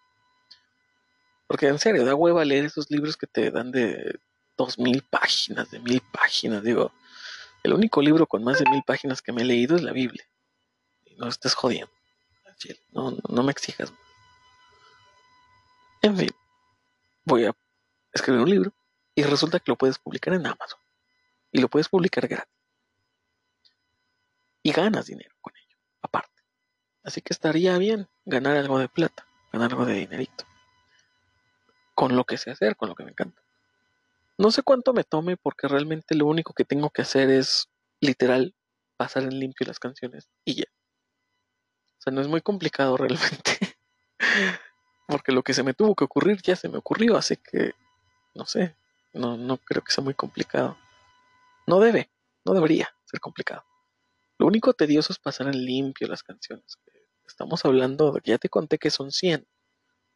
[1.48, 4.20] Porque en serio, da hueva leer esos libros que te dan de
[4.58, 6.62] dos mil páginas, de mil páginas.
[6.64, 6.92] Digo,
[7.66, 10.24] el único libro con más de mil páginas que me he leído es la Biblia.
[11.18, 11.92] no estés jodiendo.
[12.92, 13.92] No, no, me exijas.
[16.02, 16.30] En fin,
[17.26, 17.56] voy a
[18.14, 18.74] escribir un libro
[19.16, 20.80] y resulta que lo puedes publicar en Amazon.
[21.52, 22.54] Y lo puedes publicar gratis.
[24.64, 26.44] Y ganas dinero con ello, aparte.
[27.04, 30.46] Así que estaría bien ganar algo de plata, ganar algo de dinerito.
[31.94, 33.42] Con lo que sé hacer, con lo que me encanta.
[34.38, 37.70] No sé cuánto me tome porque realmente lo único que tengo que hacer es
[38.02, 38.54] literal
[38.98, 40.66] pasar en limpio las canciones y ya.
[41.98, 43.78] O sea, no es muy complicado realmente.
[45.08, 47.74] porque lo que se me tuvo que ocurrir ya se me ocurrió, así que
[48.34, 48.76] no sé,
[49.14, 50.78] no, no creo que sea muy complicado.
[51.68, 52.12] No debe,
[52.44, 53.64] no debería ser complicado.
[54.38, 56.78] Lo único tedioso es pasar en limpio las canciones.
[57.26, 59.48] Estamos hablando de ya te conté que son 100,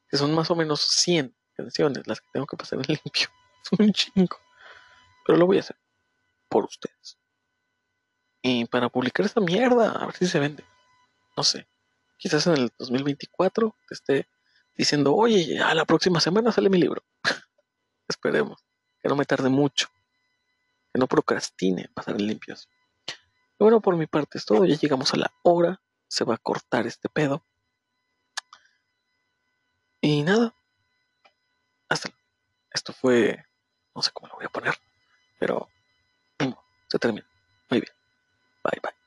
[0.10, 3.30] que son más o menos 100 canciones las que tengo que pasar en limpio.
[3.80, 4.38] un chingo.
[5.26, 5.78] Pero lo voy a hacer.
[6.48, 7.18] Por ustedes.
[8.42, 10.64] Y para publicar esta mierda, a ver si se vende.
[11.36, 11.68] No sé.
[12.18, 14.30] Quizás en el 2024 te esté
[14.76, 17.04] diciendo, oye, a la próxima semana sale mi libro.
[18.08, 18.66] Esperemos.
[19.02, 19.88] Que no me tarde mucho.
[20.92, 22.70] Que no procrastine pasar limpios.
[23.08, 24.66] Y bueno, por mi parte es todo.
[24.66, 25.82] Ya llegamos a la hora.
[26.08, 27.46] Se va a cortar este pedo.
[30.02, 30.56] Y nada.
[31.88, 32.10] Hasta.
[32.72, 33.46] Esto fue
[33.96, 34.76] no sé cómo lo voy a poner,
[35.40, 35.70] pero
[36.88, 37.26] se termina.
[37.70, 37.94] Muy bien.
[38.64, 38.99] Bye, bye.